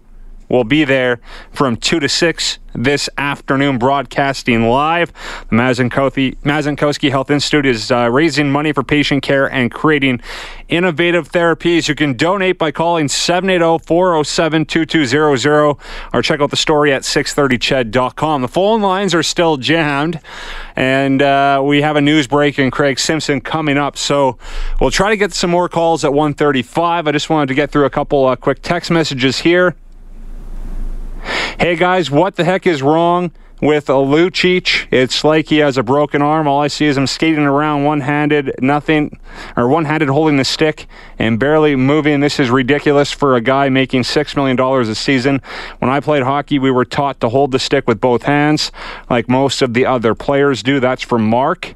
will 0.49 0.63
be 0.63 0.83
there 0.83 1.19
from 1.51 1.77
2 1.77 1.99
to 1.99 2.09
6 2.09 2.59
this 2.75 3.09
afternoon, 3.17 3.77
broadcasting 3.77 4.67
live. 4.67 5.13
The 5.49 5.55
Mazankowski 5.55 7.09
Health 7.09 7.31
Institute 7.31 7.65
is 7.65 7.89
uh, 7.91 8.09
raising 8.11 8.51
money 8.51 8.73
for 8.73 8.83
patient 8.83 9.23
care 9.23 9.49
and 9.49 9.71
creating 9.71 10.19
innovative 10.67 11.31
therapies. 11.31 11.87
You 11.87 11.95
can 11.95 12.13
donate 12.13 12.57
by 12.57 12.71
calling 12.71 13.07
780-407-2200 13.07 15.79
or 16.13 16.21
check 16.21 16.41
out 16.41 16.49
the 16.49 16.57
story 16.57 16.93
at 16.93 17.03
630ched.com. 17.03 18.41
The 18.41 18.47
phone 18.47 18.81
lines 18.81 19.13
are 19.15 19.23
still 19.23 19.57
jammed, 19.57 20.19
and 20.75 21.21
uh, 21.21 21.61
we 21.63 21.81
have 21.81 21.95
a 21.95 22.01
news 22.01 22.27
break 22.27 22.57
and 22.57 22.71
Craig 22.71 22.99
Simpson 22.99 23.41
coming 23.41 23.77
up. 23.77 23.97
So 23.97 24.37
we'll 24.81 24.91
try 24.91 25.09
to 25.09 25.17
get 25.17 25.33
some 25.33 25.49
more 25.49 25.69
calls 25.69 26.03
at 26.03 26.13
135. 26.13 27.07
I 27.07 27.11
just 27.11 27.29
wanted 27.29 27.47
to 27.47 27.55
get 27.55 27.71
through 27.71 27.85
a 27.85 27.89
couple 27.89 28.25
uh, 28.25 28.35
quick 28.35 28.61
text 28.61 28.91
messages 28.91 29.39
here. 29.39 29.75
Hey 31.59 31.75
guys, 31.75 32.11
what 32.11 32.35
the 32.35 32.43
heck 32.43 32.67
is 32.67 32.81
wrong 32.81 33.31
with 33.61 33.87
Lucic? 33.87 34.87
It's 34.91 35.23
like 35.23 35.47
he 35.47 35.57
has 35.57 35.77
a 35.77 35.83
broken 35.83 36.21
arm. 36.21 36.47
All 36.47 36.61
I 36.61 36.67
see 36.67 36.85
is 36.85 36.97
him 36.97 37.07
skating 37.07 37.45
around 37.45 37.83
one-handed, 37.85 38.55
nothing, 38.61 39.19
or 39.57 39.67
one-handed 39.67 40.09
holding 40.09 40.37
the 40.37 40.45
stick 40.45 40.85
and 41.17 41.39
barely 41.39 41.75
moving. 41.75 42.19
This 42.19 42.39
is 42.39 42.49
ridiculous 42.49 43.11
for 43.11 43.35
a 43.35 43.41
guy 43.41 43.69
making 43.69 44.03
six 44.03 44.35
million 44.35 44.55
dollars 44.55 44.89
a 44.89 44.95
season. 44.95 45.41
When 45.79 45.89
I 45.89 45.99
played 45.99 46.23
hockey, 46.23 46.59
we 46.59 46.71
were 46.71 46.85
taught 46.85 47.19
to 47.21 47.29
hold 47.29 47.51
the 47.51 47.59
stick 47.59 47.87
with 47.87 47.99
both 47.99 48.23
hands, 48.23 48.71
like 49.09 49.27
most 49.27 49.61
of 49.61 49.73
the 49.73 49.85
other 49.85 50.13
players 50.13 50.61
do. 50.61 50.79
That's 50.79 51.01
from 51.01 51.27
Mark. 51.27 51.75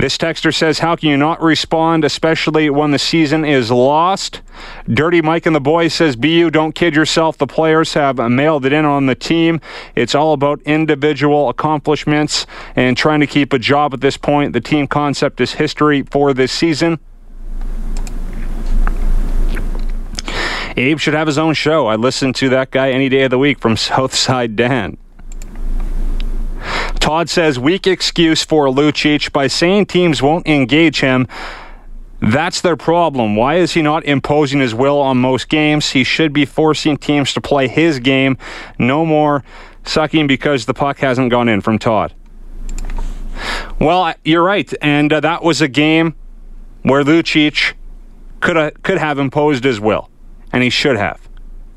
This 0.00 0.16
texter 0.16 0.54
says, 0.54 0.78
How 0.78 0.96
can 0.96 1.10
you 1.10 1.18
not 1.18 1.42
respond, 1.42 2.06
especially 2.06 2.70
when 2.70 2.90
the 2.90 2.98
season 2.98 3.44
is 3.44 3.70
lost? 3.70 4.40
Dirty 4.88 5.20
Mike 5.20 5.44
and 5.44 5.54
the 5.54 5.60
boys 5.60 5.92
says, 5.92 6.16
BU, 6.16 6.50
don't 6.50 6.74
kid 6.74 6.96
yourself. 6.96 7.36
The 7.36 7.46
players 7.46 7.92
have 7.92 8.16
mailed 8.16 8.64
it 8.64 8.72
in 8.72 8.86
on 8.86 9.04
the 9.04 9.14
team. 9.14 9.60
It's 9.94 10.14
all 10.14 10.32
about 10.32 10.62
individual 10.62 11.50
accomplishments 11.50 12.46
and 12.76 12.96
trying 12.96 13.20
to 13.20 13.26
keep 13.26 13.52
a 13.52 13.58
job 13.58 13.92
at 13.92 14.00
this 14.00 14.16
point. 14.16 14.54
The 14.54 14.62
team 14.62 14.86
concept 14.86 15.38
is 15.38 15.52
history 15.52 16.02
for 16.04 16.32
this 16.32 16.50
season. 16.50 16.98
Abe 20.78 20.98
should 20.98 21.12
have 21.12 21.26
his 21.26 21.36
own 21.36 21.52
show. 21.52 21.88
I 21.88 21.96
listen 21.96 22.32
to 22.34 22.48
that 22.48 22.70
guy 22.70 22.90
any 22.90 23.10
day 23.10 23.24
of 23.24 23.30
the 23.30 23.38
week 23.38 23.58
from 23.58 23.76
Southside 23.76 24.56
Dan. 24.56 24.96
Todd 27.00 27.28
says 27.28 27.58
weak 27.58 27.86
excuse 27.86 28.44
for 28.44 28.66
Lucic 28.68 29.32
by 29.32 29.46
saying 29.46 29.86
teams 29.86 30.22
won't 30.22 30.46
engage 30.46 31.00
him. 31.00 31.26
That's 32.20 32.60
their 32.60 32.76
problem. 32.76 33.34
Why 33.34 33.56
is 33.56 33.72
he 33.72 33.80
not 33.80 34.04
imposing 34.04 34.60
his 34.60 34.74
will 34.74 35.00
on 35.00 35.16
most 35.16 35.48
games? 35.48 35.90
He 35.90 36.04
should 36.04 36.32
be 36.32 36.44
forcing 36.44 36.98
teams 36.98 37.32
to 37.32 37.40
play 37.40 37.66
his 37.66 37.98
game. 37.98 38.36
No 38.78 39.06
more 39.06 39.42
sucking 39.84 40.26
because 40.26 40.66
the 40.66 40.74
puck 40.74 40.98
hasn't 40.98 41.30
gone 41.30 41.48
in 41.48 41.62
from 41.62 41.78
Todd. 41.78 42.14
Well, 43.78 44.14
you're 44.22 44.42
right. 44.42 44.70
And 44.82 45.10
uh, 45.12 45.20
that 45.20 45.42
was 45.42 45.62
a 45.62 45.68
game 45.68 46.14
where 46.82 47.02
Lucic 47.02 47.72
could 48.40 48.56
uh, 48.58 48.70
could 48.82 48.98
have 48.98 49.18
imposed 49.18 49.64
his 49.64 49.80
will, 49.80 50.10
and 50.52 50.62
he 50.62 50.70
should 50.70 50.96
have 50.96 51.26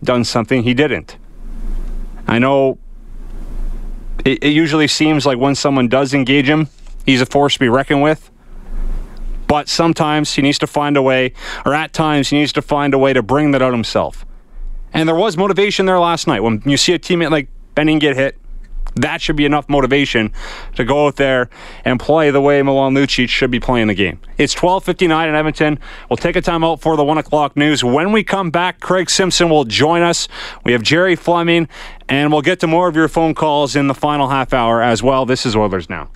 done 0.03 0.25
something 0.25 0.63
he 0.63 0.73
didn't. 0.73 1.17
I 2.27 2.39
know 2.39 2.77
it, 4.25 4.43
it 4.43 4.49
usually 4.49 4.87
seems 4.87 5.25
like 5.25 5.37
when 5.37 5.55
someone 5.55 5.87
does 5.87 6.13
engage 6.13 6.49
him, 6.49 6.69
he's 7.05 7.21
a 7.21 7.25
force 7.25 7.53
to 7.53 7.59
be 7.59 7.69
reckoned 7.69 8.01
with. 8.01 8.29
But 9.47 9.69
sometimes 9.69 10.33
he 10.33 10.41
needs 10.41 10.57
to 10.59 10.67
find 10.67 10.97
a 10.97 11.01
way, 11.01 11.33
or 11.65 11.73
at 11.73 11.93
times 11.93 12.29
he 12.29 12.37
needs 12.37 12.53
to 12.53 12.61
find 12.61 12.93
a 12.93 12.97
way 12.97 13.13
to 13.13 13.21
bring 13.21 13.51
that 13.51 13.61
out 13.61 13.73
himself. 13.73 14.25
And 14.93 15.07
there 15.07 15.15
was 15.15 15.37
motivation 15.37 15.85
there 15.85 15.99
last 15.99 16.27
night. 16.27 16.41
When 16.41 16.61
you 16.65 16.77
see 16.77 16.93
a 16.93 16.99
teammate 16.99 17.31
like 17.31 17.47
Benning 17.75 17.99
get 17.99 18.15
hit, 18.15 18.37
that 18.95 19.21
should 19.21 19.35
be 19.35 19.45
enough 19.45 19.67
motivation 19.69 20.31
to 20.75 20.83
go 20.83 21.07
out 21.07 21.15
there 21.15 21.49
and 21.85 21.99
play 21.99 22.31
the 22.31 22.41
way 22.41 22.61
Milan 22.61 22.93
Lucic 22.93 23.29
should 23.29 23.51
be 23.51 23.59
playing 23.59 23.87
the 23.87 23.93
game. 23.93 24.19
It's 24.37 24.53
12:59 24.53 25.29
in 25.29 25.35
Edmonton. 25.35 25.79
We'll 26.09 26.17
take 26.17 26.35
a 26.35 26.41
time 26.41 26.63
out 26.63 26.81
for 26.81 26.95
the 26.95 27.03
one 27.03 27.17
o'clock 27.17 27.55
news. 27.55 27.83
When 27.83 28.11
we 28.11 28.23
come 28.23 28.51
back, 28.51 28.79
Craig 28.79 29.09
Simpson 29.09 29.49
will 29.49 29.65
join 29.65 30.01
us. 30.01 30.27
We 30.63 30.71
have 30.71 30.83
Jerry 30.83 31.15
Fleming, 31.15 31.67
and 32.09 32.31
we'll 32.31 32.41
get 32.41 32.59
to 32.61 32.67
more 32.67 32.87
of 32.87 32.95
your 32.95 33.07
phone 33.07 33.33
calls 33.33 33.75
in 33.75 33.87
the 33.87 33.95
final 33.95 34.29
half 34.29 34.53
hour 34.53 34.81
as 34.81 35.01
well. 35.01 35.25
This 35.25 35.45
is 35.45 35.55
Oilers 35.55 35.89
now. 35.89 36.09